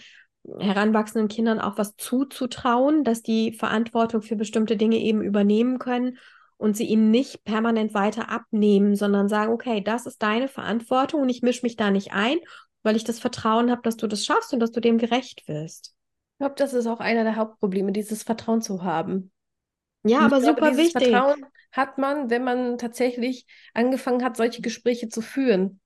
heranwachsenden 0.59 1.29
Kindern 1.29 1.61
auch 1.61 1.79
was 1.79 1.97
zuzutrauen, 1.97 3.05
dass 3.05 3.23
die 3.23 3.53
Verantwortung 3.53 4.23
für 4.23 4.37
bestimmte 4.37 4.77
Dinge 4.77 4.97
eben 4.97 5.23
übernehmen 5.23 5.79
können 5.79 6.19
und 6.57 6.77
sie 6.77 6.85
ihnen 6.85 7.11
nicht 7.11 7.45
permanent 7.45 7.95
weiter 7.95 8.31
abnehmen, 8.31 8.97
sondern 8.97 9.29
sagen, 9.29 9.53
okay, 9.53 9.81
das 9.81 10.07
ist 10.07 10.23
deine 10.23 10.49
Verantwortung 10.49 11.23
und 11.23 11.29
ich 11.29 11.43
mische 11.43 11.63
mich 11.63 11.77
da 11.77 11.91
nicht 11.91 12.13
ein, 12.13 12.39
weil 12.83 12.97
ich 12.97 13.05
das 13.05 13.19
Vertrauen 13.19 13.71
habe, 13.71 13.83
dass 13.83 13.97
du 13.97 14.07
das 14.07 14.25
schaffst 14.25 14.53
und 14.53 14.61
dass 14.61 14.73
du 14.73 14.81
dem 14.81 14.99
gerecht 14.99 15.47
wirst. 15.47 15.95
Ich 16.33 16.39
glaube, 16.39 16.55
das 16.57 16.73
ist 16.73 16.87
auch 16.87 17.01
einer 17.01 17.25
der 17.25 17.37
Hauptprobleme, 17.37 17.93
dieses 17.93 18.23
Vertrauen 18.23 18.63
zu 18.63 18.83
haben. 18.83 19.31
Ja, 20.03 20.21
aber 20.21 20.41
glaube, 20.41 20.63
super 20.63 20.77
wichtig. 20.77 21.03
Vertrauen 21.03 21.47
hat 21.73 21.99
man, 21.99 22.31
wenn 22.31 22.45
man 22.45 22.79
tatsächlich 22.79 23.47
angefangen 23.75 24.25
hat, 24.25 24.37
solche 24.37 24.63
Gespräche 24.63 25.09
zu 25.09 25.21
führen 25.21 25.81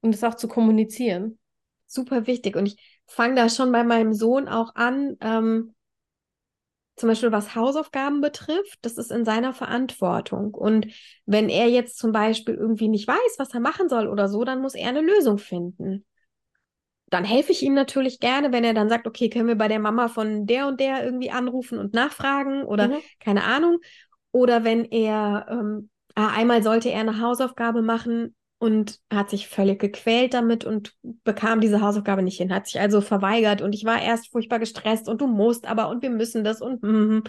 und 0.00 0.14
es 0.14 0.24
auch 0.24 0.34
zu 0.34 0.48
kommunizieren. 0.48 1.38
Super 1.86 2.26
wichtig. 2.26 2.56
Und 2.56 2.66
ich 2.66 2.76
fange 3.06 3.36
da 3.36 3.48
schon 3.48 3.72
bei 3.72 3.84
meinem 3.84 4.12
Sohn 4.14 4.48
auch 4.48 4.74
an, 4.74 5.16
ähm, 5.20 5.74
zum 6.96 7.10
Beispiel 7.10 7.30
was 7.30 7.54
Hausaufgaben 7.54 8.22
betrifft, 8.22 8.78
das 8.82 8.96
ist 8.96 9.12
in 9.12 9.24
seiner 9.26 9.52
Verantwortung. 9.52 10.54
Und 10.54 10.86
wenn 11.26 11.50
er 11.50 11.68
jetzt 11.68 11.98
zum 11.98 12.10
Beispiel 12.12 12.54
irgendwie 12.54 12.88
nicht 12.88 13.06
weiß, 13.06 13.36
was 13.38 13.52
er 13.52 13.60
machen 13.60 13.90
soll 13.90 14.08
oder 14.08 14.28
so, 14.28 14.44
dann 14.44 14.62
muss 14.62 14.74
er 14.74 14.88
eine 14.88 15.02
Lösung 15.02 15.36
finden 15.38 16.06
dann 17.08 17.24
helfe 17.24 17.52
ich 17.52 17.62
ihm 17.62 17.74
natürlich 17.74 18.18
gerne, 18.18 18.52
wenn 18.52 18.64
er 18.64 18.74
dann 18.74 18.88
sagt, 18.88 19.06
okay, 19.06 19.30
können 19.30 19.46
wir 19.46 19.54
bei 19.54 19.68
der 19.68 19.78
Mama 19.78 20.08
von 20.08 20.46
der 20.46 20.66
und 20.66 20.80
der 20.80 21.04
irgendwie 21.04 21.30
anrufen 21.30 21.78
und 21.78 21.94
nachfragen 21.94 22.64
oder 22.64 22.88
mhm. 22.88 22.94
keine 23.20 23.44
Ahnung. 23.44 23.78
Oder 24.32 24.64
wenn 24.64 24.84
er, 24.84 25.46
ähm, 25.48 25.88
ah, 26.14 26.28
einmal 26.34 26.62
sollte 26.62 26.90
er 26.90 27.00
eine 27.00 27.20
Hausaufgabe 27.20 27.80
machen 27.80 28.34
und 28.58 28.98
hat 29.12 29.30
sich 29.30 29.48
völlig 29.48 29.78
gequält 29.78 30.34
damit 30.34 30.64
und 30.64 30.94
bekam 31.02 31.60
diese 31.60 31.80
Hausaufgabe 31.80 32.22
nicht 32.22 32.38
hin, 32.38 32.52
hat 32.52 32.66
sich 32.66 32.80
also 32.80 33.00
verweigert 33.00 33.62
und 33.62 33.74
ich 33.74 33.84
war 33.84 34.02
erst 34.02 34.32
furchtbar 34.32 34.58
gestresst 34.58 35.08
und 35.08 35.20
du 35.20 35.26
musst 35.26 35.66
aber 35.66 35.88
und 35.88 36.02
wir 36.02 36.10
müssen 36.10 36.42
das 36.42 36.60
und, 36.60 36.82
mm, 36.82 37.18
und 37.18 37.24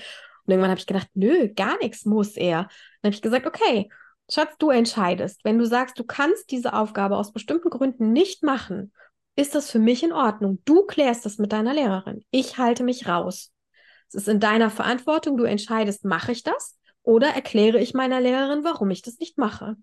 irgendwann 0.47 0.71
habe 0.71 0.79
ich 0.79 0.87
gedacht, 0.87 1.09
nö, 1.13 1.49
gar 1.53 1.77
nichts 1.79 2.05
muss 2.05 2.35
er. 2.35 2.63
Dann 3.01 3.09
habe 3.09 3.15
ich 3.15 3.21
gesagt, 3.21 3.45
okay, 3.45 3.89
Schatz, 4.29 4.55
du 4.57 4.69
entscheidest. 4.69 5.41
Wenn 5.43 5.57
du 5.57 5.65
sagst, 5.65 5.99
du 5.99 6.03
kannst 6.03 6.51
diese 6.51 6.73
Aufgabe 6.73 7.17
aus 7.17 7.31
bestimmten 7.31 7.69
Gründen 7.69 8.11
nicht 8.11 8.43
machen 8.43 8.91
ist 9.37 9.55
das 9.55 9.71
für 9.71 9.79
mich 9.79 10.03
in 10.03 10.11
Ordnung. 10.11 10.59
Du 10.65 10.85
klärst 10.85 11.25
das 11.25 11.37
mit 11.37 11.53
deiner 11.53 11.73
Lehrerin. 11.73 12.25
Ich 12.31 12.57
halte 12.57 12.83
mich 12.83 13.07
raus. 13.07 13.53
es 14.09 14.15
ist 14.15 14.27
in 14.27 14.39
deiner 14.39 14.69
Verantwortung, 14.69 15.37
du 15.37 15.43
entscheidest, 15.43 16.03
mache 16.03 16.31
ich 16.31 16.43
das 16.43 16.77
oder 17.03 17.27
erkläre 17.29 17.79
ich 17.79 17.93
meiner 17.93 18.19
Lehrerin, 18.19 18.63
warum 18.63 18.89
ich 18.89 19.01
das 19.01 19.19
nicht 19.19 19.37
mache. 19.37 19.77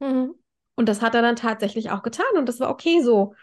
Mhm. 0.00 0.34
Und 0.74 0.88
das 0.88 1.02
hat 1.02 1.14
er 1.14 1.22
dann 1.22 1.36
tatsächlich 1.36 1.90
auch 1.90 2.02
getan 2.02 2.26
und 2.36 2.48
das 2.48 2.58
war 2.58 2.70
okay 2.70 3.00
so. 3.02 3.34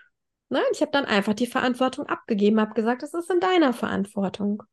Nein, 0.50 0.63
ich 0.72 0.82
habe 0.82 0.92
dann 0.92 1.06
einfach 1.06 1.34
die 1.34 1.48
Verantwortung 1.48 2.08
abgegeben, 2.08 2.60
habe 2.60 2.74
gesagt, 2.74 3.04
es 3.04 3.13
ist 3.13 3.32
in 3.32 3.39
deiner 3.39 3.74
Verantwortung. 3.74 4.63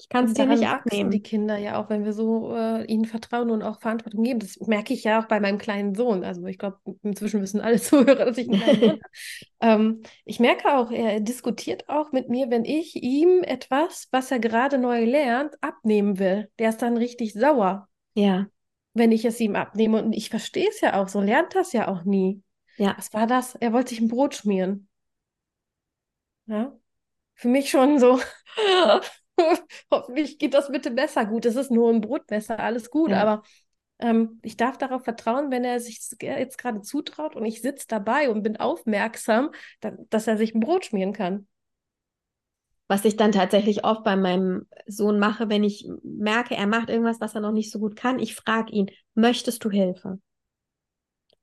Ich 0.00 0.08
kann 0.08 0.26
es 0.26 0.34
dir 0.34 0.46
nicht 0.46 0.64
abnehmen. 0.64 1.10
die 1.10 1.22
Kinder 1.22 1.56
ja 1.56 1.82
auch, 1.82 1.90
wenn 1.90 2.04
wir 2.04 2.12
so 2.12 2.54
äh, 2.54 2.84
ihnen 2.84 3.04
vertrauen 3.04 3.50
und 3.50 3.62
auch 3.62 3.80
Verantwortung 3.80 4.22
geben. 4.22 4.38
Das 4.38 4.56
merke 4.60 4.94
ich 4.94 5.02
ja 5.02 5.20
auch 5.20 5.26
bei 5.26 5.40
meinem 5.40 5.58
kleinen 5.58 5.96
Sohn. 5.96 6.22
Also 6.22 6.46
ich 6.46 6.56
glaube, 6.56 6.78
inzwischen 7.02 7.42
wissen 7.42 7.60
alle 7.60 7.80
Zuhörer, 7.80 8.24
dass 8.26 8.38
ich 8.38 8.48
einen 8.48 8.60
kleinen 8.60 8.80
Sohn 8.80 8.90
habe. 8.90 9.00
Ähm, 9.60 10.02
ich 10.24 10.38
merke 10.38 10.72
auch, 10.72 10.92
er 10.92 11.18
diskutiert 11.18 11.88
auch 11.88 12.12
mit 12.12 12.28
mir, 12.28 12.48
wenn 12.48 12.64
ich 12.64 12.94
ihm 13.02 13.42
etwas, 13.42 14.06
was 14.12 14.30
er 14.30 14.38
gerade 14.38 14.78
neu 14.78 15.04
lernt, 15.04 15.60
abnehmen 15.62 16.20
will. 16.20 16.48
Der 16.60 16.68
ist 16.68 16.80
dann 16.80 16.96
richtig 16.96 17.32
sauer. 17.32 17.88
Ja. 18.14 18.46
Wenn 18.94 19.10
ich 19.10 19.24
es 19.24 19.40
ihm 19.40 19.56
abnehme. 19.56 20.00
Und 20.00 20.12
ich 20.12 20.30
verstehe 20.30 20.68
es 20.68 20.80
ja 20.80 21.00
auch, 21.02 21.08
so 21.08 21.20
lernt 21.20 21.56
das 21.56 21.72
ja 21.72 21.88
auch 21.88 22.04
nie. 22.04 22.40
Ja. 22.76 22.94
Was 22.96 23.12
war 23.12 23.26
das? 23.26 23.56
Er 23.56 23.72
wollte 23.72 23.90
sich 23.90 24.00
ein 24.00 24.06
Brot 24.08 24.36
schmieren. 24.36 24.88
Ja. 26.46 26.72
Für 27.34 27.48
mich 27.48 27.68
schon 27.68 27.98
so. 27.98 28.20
Hoffentlich 29.90 30.38
geht 30.38 30.54
das 30.54 30.70
bitte 30.70 30.90
besser. 30.90 31.26
Gut, 31.26 31.46
es 31.46 31.56
ist 31.56 31.70
nur 31.70 31.90
ein 31.90 32.00
Brotmesser, 32.00 32.58
alles 32.58 32.90
gut, 32.90 33.10
ja. 33.10 33.22
aber 33.22 33.42
ähm, 33.98 34.38
ich 34.42 34.56
darf 34.56 34.78
darauf 34.78 35.04
vertrauen, 35.04 35.50
wenn 35.50 35.64
er 35.64 35.80
sich 35.80 36.00
jetzt 36.20 36.58
gerade 36.58 36.82
zutraut 36.82 37.36
und 37.36 37.44
ich 37.44 37.62
sitze 37.62 37.86
dabei 37.88 38.30
und 38.30 38.42
bin 38.42 38.56
aufmerksam, 38.56 39.50
da, 39.80 39.92
dass 40.10 40.26
er 40.26 40.36
sich 40.36 40.54
ein 40.54 40.60
Brot 40.60 40.86
schmieren 40.86 41.12
kann. 41.12 41.46
Was 42.86 43.04
ich 43.04 43.16
dann 43.16 43.32
tatsächlich 43.32 43.84
oft 43.84 44.02
bei 44.02 44.16
meinem 44.16 44.66
Sohn 44.86 45.18
mache, 45.18 45.50
wenn 45.50 45.62
ich 45.62 45.86
merke, 46.02 46.54
er 46.54 46.66
macht 46.66 46.88
irgendwas, 46.88 47.20
was 47.20 47.34
er 47.34 47.42
noch 47.42 47.52
nicht 47.52 47.70
so 47.70 47.78
gut 47.78 47.96
kann, 47.96 48.18
ich 48.18 48.34
frage 48.34 48.72
ihn, 48.72 48.90
möchtest 49.14 49.62
du 49.64 49.70
Hilfe? 49.70 50.20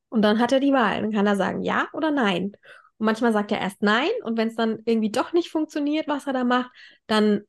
Und 0.09 0.21
dann 0.21 0.39
hat 0.39 0.51
er 0.51 0.59
die 0.59 0.73
Wahl. 0.73 1.01
Dann 1.01 1.11
kann 1.11 1.27
er 1.27 1.35
sagen 1.35 1.61
ja 1.61 1.87
oder 1.93 2.09
nein. 2.09 2.53
Und 2.97 3.05
manchmal 3.05 3.33
sagt 3.33 3.51
er 3.51 3.59
erst 3.59 3.81
nein. 3.81 4.09
Und 4.23 4.37
wenn 4.37 4.47
es 4.47 4.55
dann 4.55 4.79
irgendwie 4.85 5.11
doch 5.11 5.33
nicht 5.33 5.49
funktioniert, 5.49 6.07
was 6.07 6.25
er 6.25 6.33
da 6.33 6.43
macht, 6.43 6.71
dann 7.05 7.41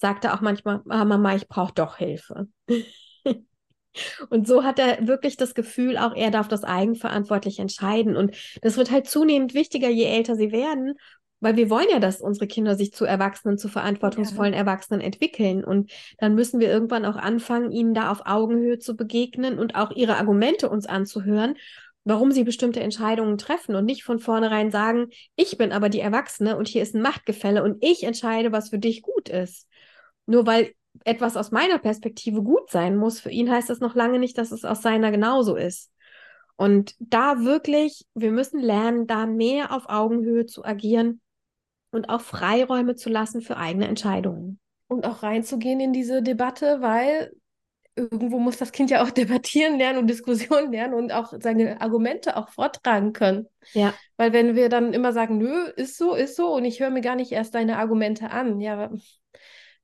sagt 0.00 0.24
er 0.24 0.34
auch 0.34 0.40
manchmal, 0.40 0.80
ah, 0.88 1.04
Mama, 1.04 1.34
ich 1.34 1.46
brauche 1.46 1.74
doch 1.74 1.98
Hilfe. 1.98 2.48
Und 4.30 4.46
so 4.46 4.62
hat 4.64 4.78
er 4.78 5.06
wirklich 5.06 5.36
das 5.36 5.54
Gefühl, 5.54 5.98
auch 5.98 6.14
er 6.14 6.30
darf 6.30 6.48
das 6.48 6.64
eigenverantwortlich 6.64 7.58
entscheiden. 7.58 8.16
Und 8.16 8.34
das 8.62 8.76
wird 8.76 8.90
halt 8.90 9.08
zunehmend 9.08 9.52
wichtiger, 9.52 9.88
je 9.88 10.04
älter 10.04 10.36
sie 10.36 10.52
werden, 10.52 10.94
weil 11.40 11.56
wir 11.56 11.70
wollen 11.70 11.88
ja, 11.90 11.98
dass 11.98 12.20
unsere 12.20 12.46
Kinder 12.46 12.76
sich 12.76 12.92
zu 12.92 13.04
Erwachsenen, 13.04 13.58
zu 13.58 13.68
verantwortungsvollen. 13.68 14.54
Erwachsenen 14.54 15.00
entwickeln. 15.00 15.64
Und 15.64 15.90
dann 16.18 16.34
müssen 16.34 16.60
wir 16.60 16.70
irgendwann 16.70 17.04
auch 17.04 17.16
anfangen, 17.16 17.72
ihnen 17.72 17.92
da 17.92 18.10
auf 18.10 18.22
Augenhöhe 18.24 18.78
zu 18.78 18.96
begegnen 18.96 19.58
und 19.58 19.74
auch 19.74 19.90
ihre 19.90 20.16
Argumente 20.16 20.70
uns 20.70 20.86
anzuhören, 20.86 21.56
warum 22.04 22.30
sie 22.30 22.44
bestimmte 22.44 22.80
Entscheidungen 22.80 23.38
treffen 23.38 23.74
und 23.74 23.84
nicht 23.84 24.04
von 24.04 24.18
vornherein 24.18 24.70
sagen, 24.70 25.08
ich 25.36 25.58
bin 25.58 25.72
aber 25.72 25.88
die 25.88 26.00
Erwachsene 26.00 26.56
und 26.56 26.68
hier 26.68 26.82
ist 26.82 26.94
ein 26.94 27.02
Machtgefälle 27.02 27.62
und 27.62 27.82
ich 27.82 28.04
entscheide, 28.04 28.52
was 28.52 28.70
für 28.70 28.78
dich 28.78 29.02
gut 29.02 29.28
ist. 29.28 29.66
Nur 30.26 30.46
weil 30.46 30.74
etwas 31.04 31.36
aus 31.36 31.50
meiner 31.50 31.78
Perspektive 31.78 32.42
gut 32.42 32.70
sein 32.70 32.96
muss, 32.96 33.20
für 33.20 33.30
ihn 33.30 33.50
heißt 33.50 33.70
das 33.70 33.80
noch 33.80 33.94
lange 33.94 34.18
nicht, 34.18 34.38
dass 34.38 34.52
es 34.52 34.64
aus 34.64 34.82
seiner 34.82 35.10
genauso 35.10 35.56
ist. 35.56 35.90
Und 36.56 36.94
da 36.98 37.42
wirklich, 37.42 38.04
wir 38.14 38.32
müssen 38.32 38.60
lernen, 38.60 39.06
da 39.06 39.26
mehr 39.26 39.72
auf 39.72 39.88
Augenhöhe 39.88 40.44
zu 40.44 40.64
agieren 40.64 41.20
und 41.90 42.10
auch 42.10 42.20
Freiräume 42.20 42.96
zu 42.96 43.08
lassen 43.08 43.40
für 43.40 43.56
eigene 43.56 43.88
Entscheidungen. 43.88 44.60
Und 44.86 45.06
auch 45.06 45.22
reinzugehen 45.22 45.80
in 45.80 45.92
diese 45.92 46.22
Debatte, 46.22 46.82
weil 46.82 47.32
irgendwo 47.96 48.38
muss 48.38 48.56
das 48.56 48.72
Kind 48.72 48.90
ja 48.90 49.02
auch 49.02 49.10
debattieren 49.10 49.78
lernen 49.78 50.00
und 50.00 50.06
Diskussionen 50.06 50.72
lernen 50.72 50.94
und 50.94 51.12
auch 51.12 51.32
seine 51.40 51.80
Argumente 51.80 52.36
auch 52.36 52.48
vortragen 52.50 53.12
können. 53.12 53.46
Ja. 53.72 53.94
Weil 54.16 54.32
wenn 54.32 54.54
wir 54.54 54.68
dann 54.68 54.92
immer 54.92 55.12
sagen, 55.12 55.38
nö, 55.38 55.68
ist 55.76 55.96
so, 55.96 56.14
ist 56.14 56.36
so 56.36 56.54
und 56.54 56.64
ich 56.64 56.80
höre 56.80 56.90
mir 56.90 57.00
gar 57.00 57.16
nicht 57.16 57.32
erst 57.32 57.54
deine 57.54 57.78
Argumente 57.78 58.30
an, 58.30 58.60
ja, 58.60 58.90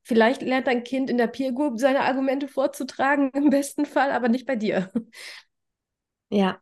Vielleicht 0.06 0.40
lernt 0.40 0.68
dein 0.68 0.84
Kind 0.84 1.10
in 1.10 1.18
der 1.18 1.26
Peer 1.26 1.50
Group 1.50 1.80
seine 1.80 2.02
Argumente 2.02 2.46
vorzutragen, 2.46 3.30
im 3.34 3.50
besten 3.50 3.86
Fall, 3.86 4.12
aber 4.12 4.28
nicht 4.28 4.46
bei 4.46 4.54
dir. 4.54 4.92
Ja, 6.28 6.60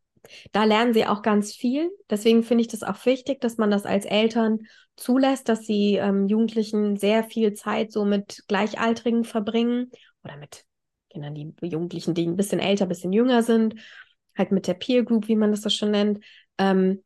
da 0.52 0.64
lernen 0.64 0.94
sie 0.94 1.04
auch 1.07 1.20
ganz 1.20 1.52
viel. 1.52 1.90
Deswegen 2.09 2.42
finde 2.42 2.62
ich 2.62 2.68
das 2.68 2.83
auch 2.83 3.04
wichtig, 3.04 3.42
dass 3.42 3.59
man 3.59 3.70
das 3.70 3.85
als 3.85 4.07
Eltern 4.07 4.61
zulässt, 4.96 5.50
dass 5.50 5.66
sie 5.66 5.96
ähm, 5.96 6.26
Jugendlichen 6.26 6.96
sehr 6.96 7.22
viel 7.22 7.52
Zeit 7.52 7.92
so 7.92 8.07
mit 8.07 8.44
Gleichaltrigen 8.48 9.24
verbringen 9.24 9.90
oder 10.22 10.38
mit 10.38 10.64
Kindern, 11.11 11.35
die 11.35 11.52
Jugendlichen, 11.61 12.14
die 12.14 12.26
ein 12.26 12.37
bisschen 12.37 12.61
älter, 12.61 12.87
ein 12.87 12.88
bisschen 12.88 13.12
jünger 13.12 13.42
sind, 13.42 13.74
halt 14.38 14.52
mit 14.52 14.66
der 14.68 14.74
Peer 14.74 15.04
Group, 15.04 15.28
wie 15.28 15.37
man 15.37 15.50
das 15.50 15.61
so 15.61 15.68
schon 15.68 15.90
nennt. 15.90 16.24
Ähm, 16.57 17.04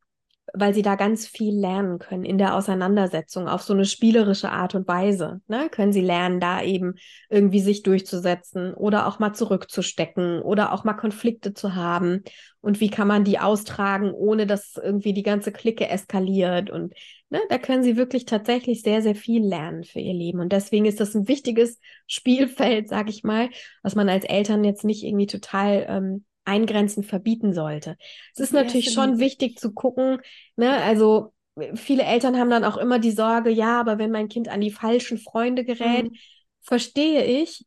weil 0.55 0.75
sie 0.75 0.83
da 0.83 0.95
ganz 0.95 1.27
viel 1.27 1.55
lernen 1.59 1.99
können 1.99 2.25
in 2.25 2.39
der 2.39 2.55
Auseinandersetzung 2.55 3.49
auf 3.49 3.63
so 3.63 3.73
eine 3.73 3.85
spielerische 3.85 4.51
Art 4.51 4.75
und 4.75 4.89
Weise. 4.89 5.41
Ne? 5.49 5.69
Können 5.71 5.93
sie 5.93 6.01
lernen, 6.01 6.41
da 6.41 6.63
eben 6.63 6.95
irgendwie 7.29 7.61
sich 7.61 7.83
durchzusetzen 7.83 8.75
oder 8.75 9.07
auch 9.07 9.19
mal 9.19 9.33
zurückzustecken 9.33 10.41
oder 10.43 10.73
auch 10.73 10.85
mal 10.85 10.95
Konflikte 10.95 11.55
zu 11.55 11.75
haben. 11.75 12.23
Und 12.61 12.81
wie 12.81 12.91
kann 12.91 13.09
man 13.09 13.25
die 13.25 13.39
austragen, 13.39 14.13
ohne 14.13 14.47
dass 14.47 14.77
irgendwie 14.77 15.13
die 15.13 15.23
ganze 15.23 15.53
Clique 15.53 15.89
eskaliert? 15.89 16.71
Und 16.71 16.95
ne, 17.31 17.41
da 17.49 17.59
können 17.59 17.83
sie 17.83 17.97
wirklich 17.97 18.25
tatsächlich 18.25 18.83
sehr, 18.83 19.03
sehr 19.03 19.15
viel 19.15 19.45
lernen 19.45 19.85
für 19.85 20.01
ihr 20.01 20.15
Leben. 20.15 20.41
Und 20.41 20.53
deswegen 20.53 20.85
ist 20.85 21.01
das 21.01 21.15
ein 21.15 21.29
wichtiges 21.29 21.79
Spielfeld, 22.07 22.89
sag 22.89 23.09
ich 23.09 23.23
mal, 23.23 23.51
was 23.83 23.95
man 23.95 24.09
als 24.09 24.25
Eltern 24.25 24.65
jetzt 24.65 24.85
nicht 24.85 25.05
irgendwie 25.05 25.27
total 25.27 25.87
ähm, 25.89 26.25
eingrenzen, 26.49 27.03
verbieten 27.03 27.53
sollte. 27.53 27.97
Es 28.35 28.41
ist 28.41 28.53
natürlich 28.53 28.93
schon 28.93 29.19
wichtig 29.19 29.59
zu 29.59 29.73
gucken, 29.73 30.21
ne, 30.57 30.83
also 30.83 31.33
viele 31.75 32.05
Eltern 32.05 32.39
haben 32.39 32.51
dann 32.51 32.65
auch 32.65 32.77
immer 32.77 32.99
die 32.99 33.11
Sorge, 33.11 33.51
ja, 33.51 33.79
aber 33.79 33.99
wenn 33.99 34.11
mein 34.11 34.29
Kind 34.29 34.49
an 34.49 34.61
die 34.61 34.71
falschen 34.71 35.19
Freunde 35.19 35.65
gerät, 35.65 36.11
mhm. 36.11 36.17
verstehe 36.63 37.25
ich, 37.25 37.65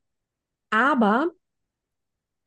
aber 0.70 1.30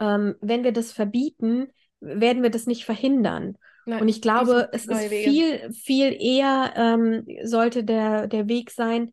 ähm, 0.00 0.34
wenn 0.40 0.64
wir 0.64 0.72
das 0.72 0.92
verbieten, 0.92 1.68
werden 2.00 2.42
wir 2.42 2.50
das 2.50 2.66
nicht 2.66 2.84
verhindern. 2.84 3.56
Nein, 3.86 4.02
und 4.02 4.08
ich 4.08 4.22
glaube, 4.22 4.70
es 4.72 4.86
ist 4.86 5.10
Wege. 5.10 5.30
viel, 5.30 5.72
viel 5.72 6.16
eher 6.18 6.72
ähm, 6.76 7.26
sollte 7.42 7.84
der, 7.84 8.26
der 8.26 8.48
Weg 8.48 8.70
sein, 8.70 9.12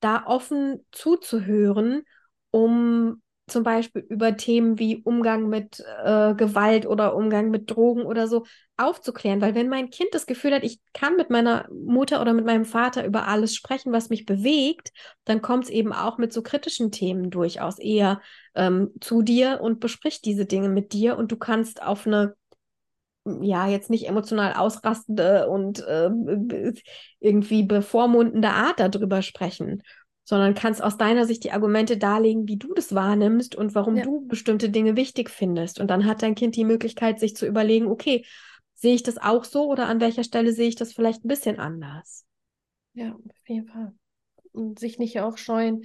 da 0.00 0.26
offen 0.26 0.84
zuzuhören, 0.92 2.02
um 2.50 3.22
zum 3.50 3.62
Beispiel 3.62 4.04
über 4.08 4.36
Themen 4.36 4.78
wie 4.78 5.02
Umgang 5.02 5.48
mit 5.48 5.82
äh, 6.04 6.34
Gewalt 6.34 6.86
oder 6.86 7.14
Umgang 7.14 7.50
mit 7.50 7.70
Drogen 7.70 8.02
oder 8.02 8.26
so 8.28 8.44
aufzuklären. 8.76 9.40
Weil 9.40 9.54
wenn 9.54 9.68
mein 9.68 9.90
Kind 9.90 10.10
das 10.12 10.26
Gefühl 10.26 10.54
hat, 10.54 10.64
ich 10.64 10.80
kann 10.92 11.16
mit 11.16 11.30
meiner 11.30 11.68
Mutter 11.70 12.20
oder 12.20 12.32
mit 12.32 12.46
meinem 12.46 12.64
Vater 12.64 13.04
über 13.04 13.26
alles 13.28 13.54
sprechen, 13.54 13.92
was 13.92 14.08
mich 14.08 14.26
bewegt, 14.26 14.92
dann 15.24 15.42
kommt 15.42 15.64
es 15.64 15.70
eben 15.70 15.92
auch 15.92 16.18
mit 16.18 16.32
so 16.32 16.42
kritischen 16.42 16.90
Themen 16.90 17.30
durchaus 17.30 17.78
eher 17.78 18.20
ähm, 18.54 18.90
zu 19.00 19.22
dir 19.22 19.60
und 19.60 19.80
bespricht 19.80 20.24
diese 20.24 20.46
Dinge 20.46 20.68
mit 20.68 20.92
dir 20.92 21.18
und 21.18 21.32
du 21.32 21.36
kannst 21.36 21.82
auf 21.82 22.06
eine 22.06 22.34
ja, 23.42 23.68
jetzt 23.68 23.90
nicht 23.90 24.08
emotional 24.08 24.54
ausrastende 24.54 25.48
und 25.48 25.80
äh, 25.80 26.10
irgendwie 27.20 27.62
bevormundende 27.64 28.48
Art 28.48 28.80
darüber 28.80 29.20
sprechen 29.20 29.82
sondern 30.30 30.54
kannst 30.54 30.80
aus 30.80 30.96
deiner 30.96 31.26
Sicht 31.26 31.42
die 31.42 31.50
Argumente 31.50 31.96
darlegen, 31.96 32.46
wie 32.46 32.56
du 32.56 32.72
das 32.72 32.94
wahrnimmst 32.94 33.56
und 33.56 33.74
warum 33.74 33.96
ja. 33.96 34.04
du 34.04 34.28
bestimmte 34.28 34.70
Dinge 34.70 34.94
wichtig 34.94 35.28
findest. 35.28 35.80
Und 35.80 35.88
dann 35.88 36.06
hat 36.06 36.22
dein 36.22 36.36
Kind 36.36 36.54
die 36.54 36.64
Möglichkeit, 36.64 37.18
sich 37.18 37.34
zu 37.34 37.48
überlegen, 37.48 37.88
okay, 37.88 38.24
sehe 38.74 38.94
ich 38.94 39.02
das 39.02 39.18
auch 39.18 39.42
so 39.42 39.66
oder 39.66 39.88
an 39.88 40.00
welcher 40.00 40.22
Stelle 40.22 40.52
sehe 40.52 40.68
ich 40.68 40.76
das 40.76 40.92
vielleicht 40.92 41.24
ein 41.24 41.28
bisschen 41.28 41.58
anders? 41.58 42.26
Ja, 42.94 43.10
auf 43.10 43.48
jeden 43.48 43.66
Fall. 43.66 43.92
Und 44.52 44.78
sich 44.78 45.00
nicht 45.00 45.18
auch 45.18 45.36
scheuen, 45.36 45.82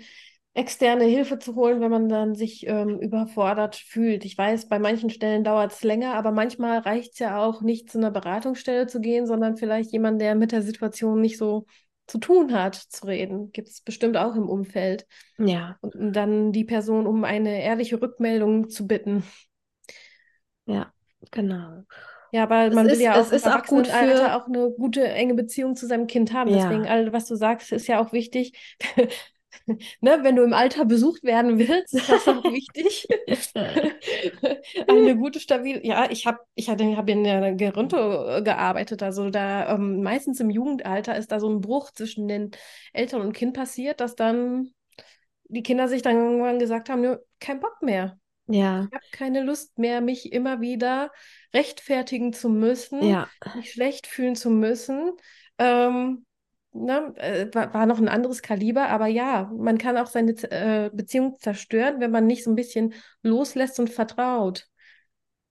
externe 0.54 1.06
Hilfe 1.06 1.40
zu 1.40 1.56
holen, 1.56 1.82
wenn 1.82 1.90
man 1.90 2.08
dann 2.08 2.36
sich 2.36 2.68
ähm, 2.68 3.00
überfordert 3.00 3.76
fühlt. 3.76 4.26
Ich 4.26 4.38
weiß, 4.38 4.68
bei 4.68 4.78
manchen 4.78 5.10
Stellen 5.10 5.44
dauert 5.44 5.72
es 5.72 5.84
länger, 5.84 6.14
aber 6.14 6.32
manchmal 6.32 6.78
reicht 6.78 7.14
es 7.14 7.20
ja 7.20 7.44
auch 7.44 7.64
nicht 7.64 7.90
zu 7.90 7.98
einer 7.98 8.12
Beratungsstelle 8.12 8.86
zu 8.86 9.02
gehen, 9.02 9.26
sondern 9.26 9.58
vielleicht 9.58 9.92
jemand, 9.92 10.22
der 10.22 10.36
mit 10.36 10.52
der 10.52 10.62
Situation 10.62 11.20
nicht 11.20 11.40
so 11.40 11.66
zu 12.08 12.20
tun 12.20 12.54
hat, 12.54 12.76
zu 12.76 13.08
reden. 13.08 13.52
Gibt 13.52 13.70
es 13.70 13.82
bestimmt 13.82 14.18
auch 14.18 14.36
im 14.36 14.50
Umfeld. 14.50 15.06
Ja. 15.38 15.78
Und 15.82 16.15
dann 16.15 16.52
die 16.52 16.65
Person 16.65 17.08
um 17.08 17.24
eine 17.24 17.63
ehrliche 17.63 18.02
Rückmeldung 18.02 18.70
zu 18.70 18.88
bitten. 18.88 19.24
Ja, 20.65 20.94
genau. 21.32 21.84
Ja, 22.32 22.44
aber 22.44 22.70
man 22.72 22.88
es 22.88 22.98
will 22.98 23.06
ja 23.06 23.13
auch, 23.13 23.20
es 23.20 23.32
ist 23.32 23.48
auch 23.48 23.63
gut 23.63 23.88
für 23.88 24.36
auch 24.36 24.48
eine 24.48 24.70
gute 24.72 25.08
enge 25.08 25.36
Beziehung 25.36 25.76
zu 25.76 25.88
seinem 25.88 26.08
Kind 26.08 26.34
haben. 26.34 26.50
Ja. 26.50 26.58
Deswegen 26.58 26.86
all 26.88 27.13
was 27.13 27.28
du 27.28 27.36
sagst, 27.36 27.72
ist 27.72 27.88
ja 27.88 28.00
auch 28.00 28.12
wichtig. 28.12 28.76
ne, 30.02 30.20
wenn 30.22 30.36
du 30.36 30.44
im 30.44 30.54
Alter 30.54 30.86
besucht 30.86 31.24
werden 31.24 31.58
willst, 31.60 31.94
ist 31.94 32.10
das 32.10 32.28
auch 32.28 32.44
wichtig. 32.44 33.08
Eine 34.88 35.18
gute, 35.18 35.39
stabile, 35.39 35.86
ja, 35.86 36.10
ich 36.10 36.26
habe 36.26 36.39
ich 36.56 36.70
hab 36.70 36.80
in 36.82 37.24
der 37.24 37.54
Geronto 37.54 38.44
gearbeitet, 38.44 39.04
also 39.04 39.30
da 39.30 39.74
ähm, 39.74 40.02
meistens 40.04 40.39
im 40.39 40.50
Jugendalter 40.50 41.15
ist 41.15 41.32
da 41.32 41.39
so 41.39 41.50
ein 41.50 41.62
Bruch 41.62 41.91
zwischen 41.91 42.28
den 42.28 42.52
Eltern 42.94 43.22
und 43.22 43.34
Kind 43.34 43.54
passiert, 43.54 44.00
dass 44.00 44.15
dann 44.15 44.74
die 45.48 45.63
Kinder 45.63 45.88
sich 45.88 46.02
dann 46.02 46.15
irgendwann 46.18 46.60
gesagt 46.60 46.89
haben, 46.89 47.18
kein 47.39 47.60
Bock 47.60 47.82
mehr. 47.82 48.18
Ja. 48.48 48.88
Ich 48.89 48.96
habe 48.96 49.06
keine 49.12 49.44
Lust 49.44 49.78
mehr, 49.78 50.02
mich 50.02 50.32
immer 50.32 50.62
wieder 50.62 51.12
rechtfertigen 51.54 52.34
zu 52.34 52.50
müssen, 52.50 53.02
Ja. 53.04 53.28
mich 53.56 53.72
schlecht 53.72 54.08
fühlen 54.08 54.36
zu 54.36 54.50
müssen. 54.50 55.12
Ähm, 55.58 56.26
ne, 56.76 57.14
äh, 57.18 57.48
war, 57.54 57.74
war 57.74 57.86
noch 57.86 58.00
ein 58.00 58.10
anderes 58.10 58.42
Kaliber, 58.42 58.90
aber 58.90 59.08
ja, 59.08 59.52
man 59.58 59.78
kann 59.78 59.98
auch 59.98 60.08
seine 60.08 60.32
äh, 60.52 60.90
Beziehung 60.94 61.38
zerstören, 61.40 62.00
wenn 62.00 62.12
man 62.12 62.28
nicht 62.28 62.44
so 62.44 62.52
ein 62.52 62.56
bisschen 62.56 62.94
loslässt 63.24 63.80
und 63.80 63.90
vertraut. 63.90 64.68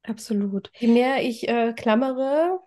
Absolut. 0.03 0.71
Je 0.79 0.89
mehr 0.89 1.23
ich 1.23 1.49
äh, 1.49 1.73
klammere, 1.73 2.61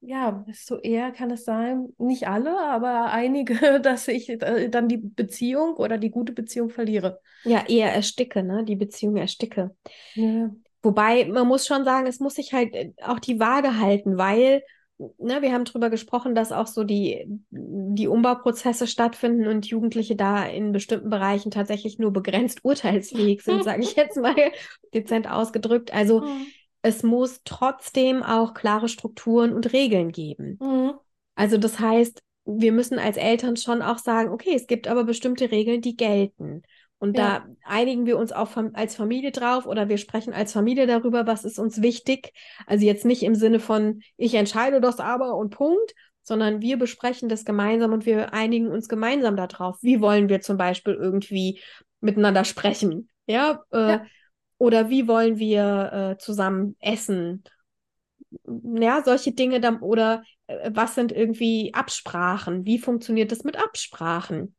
ja, 0.00 0.44
desto 0.46 0.78
eher 0.78 1.10
kann 1.10 1.30
es 1.30 1.44
sein, 1.44 1.88
nicht 1.98 2.28
alle, 2.28 2.58
aber 2.58 3.10
einige, 3.10 3.80
dass 3.82 4.08
ich 4.08 4.28
äh, 4.28 4.68
dann 4.68 4.88
die 4.88 4.98
Beziehung 4.98 5.74
oder 5.74 5.98
die 5.98 6.10
gute 6.10 6.32
Beziehung 6.32 6.70
verliere. 6.70 7.20
Ja, 7.44 7.64
eher 7.66 7.92
ersticke, 7.92 8.42
ne? 8.42 8.64
Die 8.64 8.76
Beziehung 8.76 9.16
ersticke. 9.16 9.74
Ja. 10.14 10.50
Wobei, 10.82 11.24
man 11.26 11.48
muss 11.48 11.66
schon 11.66 11.84
sagen, 11.84 12.06
es 12.06 12.20
muss 12.20 12.34
sich 12.34 12.52
halt 12.52 12.74
äh, 12.74 12.92
auch 13.02 13.18
die 13.18 13.40
Waage 13.40 13.78
halten, 13.78 14.16
weil, 14.16 14.62
ne, 14.98 15.42
wir 15.42 15.52
haben 15.52 15.64
drüber 15.64 15.90
gesprochen, 15.90 16.34
dass 16.34 16.52
auch 16.52 16.66
so 16.66 16.84
die, 16.84 17.24
die 17.50 18.08
Umbauprozesse 18.08 18.86
stattfinden 18.86 19.46
und 19.46 19.66
Jugendliche 19.66 20.16
da 20.16 20.44
in 20.46 20.72
bestimmten 20.72 21.10
Bereichen 21.10 21.50
tatsächlich 21.50 21.98
nur 21.98 22.12
begrenzt 22.12 22.60
urteilsfähig 22.64 23.42
sind, 23.42 23.64
sage 23.64 23.82
ich 23.82 23.96
jetzt 23.96 24.16
mal 24.16 24.34
dezent 24.94 25.28
ausgedrückt. 25.30 25.92
Also 25.92 26.24
Mhm. 26.24 26.52
es 26.82 27.02
muss 27.02 27.40
trotzdem 27.44 28.22
auch 28.22 28.54
klare 28.54 28.88
Strukturen 28.88 29.52
und 29.52 29.72
Regeln 29.72 30.12
geben. 30.12 30.60
Mhm. 30.60 30.98
Also 31.34 31.58
das 31.58 31.78
heißt, 31.78 32.22
wir 32.44 32.72
müssen 32.72 32.98
als 32.98 33.16
Eltern 33.16 33.56
schon 33.56 33.82
auch 33.82 33.98
sagen, 33.98 34.30
okay, 34.30 34.54
es 34.54 34.66
gibt 34.66 34.88
aber 34.88 35.04
bestimmte 35.04 35.50
Regeln, 35.50 35.80
die 35.82 35.96
gelten. 35.96 36.62
Und 36.98 37.16
Ja. 37.16 37.42
da 37.42 37.46
einigen 37.64 38.06
wir 38.06 38.18
uns 38.18 38.32
auch 38.32 38.56
als 38.74 38.96
Familie 38.96 39.30
drauf 39.30 39.66
oder 39.66 39.88
wir 39.88 39.98
sprechen 39.98 40.32
als 40.32 40.52
Familie 40.52 40.86
darüber, 40.86 41.26
was 41.26 41.44
ist 41.44 41.58
uns 41.58 41.80
wichtig. 41.80 42.32
Also 42.66 42.84
jetzt 42.84 43.04
nicht 43.04 43.22
im 43.22 43.34
Sinne 43.36 43.60
von, 43.60 44.02
ich 44.16 44.34
entscheide 44.34 44.80
das 44.80 44.98
aber 44.98 45.36
und 45.36 45.50
Punkt, 45.50 45.94
sondern 46.22 46.60
wir 46.60 46.76
besprechen 46.78 47.28
das 47.28 47.44
gemeinsam 47.44 47.92
und 47.92 48.04
wir 48.04 48.34
einigen 48.34 48.68
uns 48.68 48.88
gemeinsam 48.88 49.36
darauf. 49.36 49.78
Wie 49.82 50.00
wollen 50.00 50.28
wir 50.28 50.40
zum 50.40 50.56
Beispiel 50.56 50.94
irgendwie 50.94 51.60
miteinander 52.00 52.44
sprechen? 52.44 53.08
Ja, 53.26 53.62
äh, 53.70 53.76
Ja. 53.92 54.06
oder 54.58 54.90
wie 54.90 55.06
wollen 55.06 55.38
wir 55.38 56.16
äh, 56.16 56.18
zusammen 56.18 56.76
essen? 56.80 57.44
Ja, 58.44 59.02
solche 59.04 59.32
Dinge 59.32 59.60
dann, 59.60 59.80
oder 59.80 60.22
äh, 60.48 60.70
was 60.74 60.94
sind 60.94 61.12
irgendwie 61.12 61.72
Absprachen? 61.74 62.64
Wie 62.66 62.78
funktioniert 62.78 63.32
das 63.32 63.44
mit 63.44 63.56
Absprachen? 63.56 64.54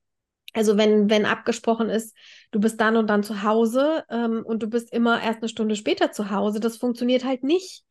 Also 0.53 0.77
wenn, 0.77 1.09
wenn 1.09 1.25
abgesprochen 1.25 1.89
ist, 1.89 2.15
du 2.51 2.59
bist 2.59 2.79
dann 2.81 2.97
und 2.97 3.07
dann 3.07 3.23
zu 3.23 3.43
Hause 3.43 4.03
ähm, 4.09 4.43
und 4.45 4.63
du 4.63 4.67
bist 4.67 4.91
immer 4.91 5.21
erst 5.21 5.39
eine 5.39 5.49
Stunde 5.49 5.75
später 5.75 6.11
zu 6.11 6.31
Hause, 6.31 6.59
das 6.59 6.77
funktioniert 6.77 7.23
halt 7.23 7.43
nicht. 7.43 7.83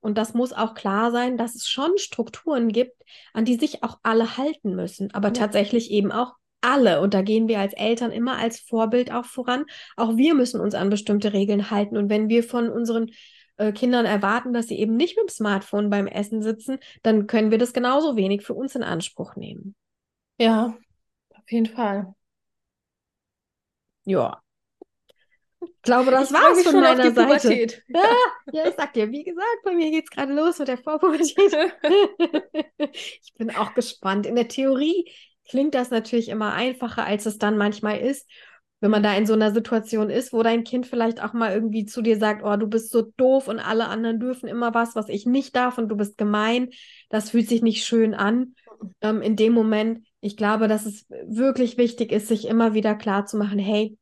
Und 0.00 0.18
das 0.18 0.34
muss 0.34 0.52
auch 0.52 0.74
klar 0.74 1.10
sein, 1.10 1.38
dass 1.38 1.54
es 1.54 1.66
schon 1.66 1.96
Strukturen 1.96 2.68
gibt, 2.68 3.02
an 3.32 3.46
die 3.46 3.54
sich 3.54 3.82
auch 3.82 3.98
alle 4.02 4.36
halten 4.36 4.74
müssen, 4.74 5.14
aber 5.14 5.28
Ja. 5.28 5.34
tatsächlich 5.34 5.90
eben 5.90 6.12
auch 6.12 6.34
alle. 6.60 7.00
Und 7.00 7.14
da 7.14 7.22
gehen 7.22 7.48
wir 7.48 7.58
als 7.60 7.72
Eltern 7.72 8.10
immer 8.12 8.36
als 8.36 8.60
Vorbild 8.60 9.10
auch 9.10 9.24
voran. 9.24 9.64
Auch 9.96 10.16
wir 10.16 10.34
müssen 10.34 10.60
uns 10.60 10.74
an 10.74 10.90
bestimmte 10.90 11.32
Regeln 11.32 11.70
halten. 11.70 11.96
Und 11.96 12.10
wenn 12.10 12.28
wir 12.28 12.42
von 12.44 12.68
unseren 12.68 13.10
äh, 13.56 13.72
Kindern 13.72 14.04
erwarten, 14.04 14.52
dass 14.52 14.68
sie 14.68 14.78
eben 14.78 14.96
nicht 14.96 15.16
mit 15.16 15.28
dem 15.30 15.32
Smartphone 15.32 15.88
beim 15.88 16.06
Essen 16.06 16.42
sitzen, 16.42 16.78
dann 17.02 17.26
können 17.26 17.50
wir 17.50 17.58
das 17.58 17.72
genauso 17.72 18.16
wenig 18.16 18.42
für 18.42 18.54
uns 18.54 18.74
in 18.74 18.82
Anspruch 18.82 19.36
nehmen. 19.36 19.74
Ja, 20.38 20.76
auf 21.44 21.52
jeden 21.52 21.66
Fall. 21.66 22.14
Ja. 24.04 24.40
Ich 25.60 25.82
glaube, 25.82 26.10
das 26.10 26.30
Ich 26.30 26.36
war's 26.36 26.56
mich 26.56 26.66
von 26.66 26.80
meiner 26.80 27.12
Seite. 27.12 27.14
Pubertät. 27.14 27.82
Ja, 27.88 28.02
ja, 28.52 28.68
ich 28.68 28.74
sag 28.76 28.92
dir, 28.92 29.10
wie 29.10 29.24
gesagt, 29.24 29.62
bei 29.64 29.72
mir 29.72 29.90
geht's 29.90 30.10
gerade 30.10 30.32
los 30.34 30.58
mit 30.58 30.68
der 30.68 30.78
Vorpubertät. 30.78 31.54
Ich 32.78 33.32
bin 33.36 33.50
auch 33.54 33.74
gespannt. 33.74 34.26
In 34.26 34.36
der 34.36 34.48
Theorie 34.48 35.10
klingt 35.48 35.74
das 35.74 35.90
natürlich 35.90 36.28
immer 36.28 36.52
einfacher, 36.52 37.04
als 37.04 37.26
es 37.26 37.38
dann 37.38 37.56
manchmal 37.56 37.98
ist, 37.98 38.28
wenn 38.80 38.90
man 38.90 39.02
da 39.02 39.14
in 39.14 39.26
so 39.26 39.32
einer 39.32 39.52
Situation 39.52 40.10
ist, 40.10 40.32
wo 40.32 40.42
dein 40.42 40.64
Kind 40.64 40.86
vielleicht 40.86 41.22
auch 41.22 41.32
mal 41.32 41.52
irgendwie 41.52 41.86
zu 41.86 42.02
dir 42.02 42.18
sagt, 42.18 42.42
oh, 42.44 42.56
du 42.56 42.66
bist 42.66 42.90
so 42.90 43.02
doof 43.16 43.48
und 43.48 43.58
alle 43.58 43.88
anderen 43.88 44.20
dürfen 44.20 44.48
immer 44.48 44.74
was, 44.74 44.94
was 44.94 45.08
ich 45.08 45.24
nicht 45.26 45.56
darf 45.56 45.78
und 45.78 45.88
du 45.88 45.96
bist 45.96 46.18
gemein. 46.18 46.70
Das 47.08 47.30
fühlt 47.30 47.48
sich 47.48 47.62
nicht 47.62 47.84
schön 47.84 48.14
an. 48.14 48.54
Ähm, 49.00 49.22
in 49.22 49.36
dem 49.36 49.54
Moment, 49.54 50.06
ich 50.24 50.38
glaube, 50.38 50.68
dass 50.68 50.86
es 50.86 51.06
wirklich 51.26 51.76
wichtig 51.76 52.10
ist, 52.10 52.28
sich 52.28 52.48
immer 52.48 52.72
wieder 52.72 52.94
klar 52.94 53.26
zu 53.26 53.36
machen, 53.36 53.58
hey, 53.58 53.98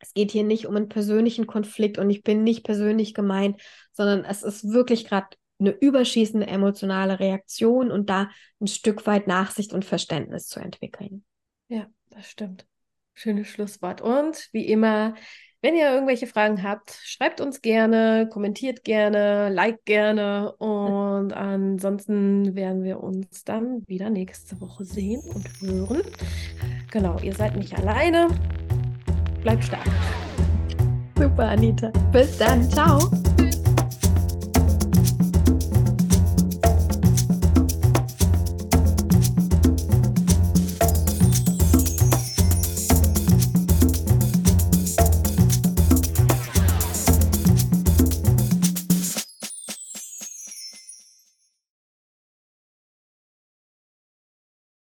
es 0.00 0.12
geht 0.12 0.32
hier 0.32 0.42
nicht 0.42 0.66
um 0.66 0.74
einen 0.74 0.88
persönlichen 0.88 1.46
Konflikt 1.46 1.96
und 1.96 2.10
ich 2.10 2.24
bin 2.24 2.42
nicht 2.42 2.64
persönlich 2.64 3.14
gemeint, 3.14 3.62
sondern 3.92 4.24
es 4.24 4.42
ist 4.42 4.68
wirklich 4.72 5.06
gerade 5.06 5.28
eine 5.60 5.70
überschießende 5.70 6.48
emotionale 6.48 7.20
Reaktion 7.20 7.92
und 7.92 8.10
da 8.10 8.30
ein 8.60 8.66
Stück 8.66 9.06
weit 9.06 9.28
Nachsicht 9.28 9.72
und 9.72 9.84
Verständnis 9.84 10.48
zu 10.48 10.58
entwickeln. 10.58 11.24
Ja, 11.68 11.86
das 12.10 12.28
stimmt. 12.28 12.66
Schönes 13.14 13.46
Schlusswort. 13.46 14.00
Und 14.00 14.48
wie 14.50 14.66
immer, 14.66 15.14
wenn 15.64 15.76
ihr 15.76 15.90
irgendwelche 15.90 16.26
Fragen 16.26 16.62
habt, 16.62 17.00
schreibt 17.04 17.40
uns 17.40 17.62
gerne, 17.62 18.28
kommentiert 18.30 18.84
gerne, 18.84 19.48
liked 19.48 19.86
gerne. 19.86 20.52
Und 20.58 21.32
ansonsten 21.32 22.54
werden 22.54 22.84
wir 22.84 23.02
uns 23.02 23.44
dann 23.44 23.82
wieder 23.88 24.10
nächste 24.10 24.60
Woche 24.60 24.84
sehen 24.84 25.22
und 25.34 25.48
hören. 25.62 26.02
Genau, 26.90 27.18
ihr 27.20 27.32
seid 27.34 27.56
nicht 27.56 27.74
alleine. 27.78 28.28
Bleibt 29.40 29.64
stark. 29.64 29.88
Super, 31.18 31.48
Anita. 31.48 31.90
Bis 32.12 32.36
dann. 32.36 32.70
Ciao. 32.70 32.98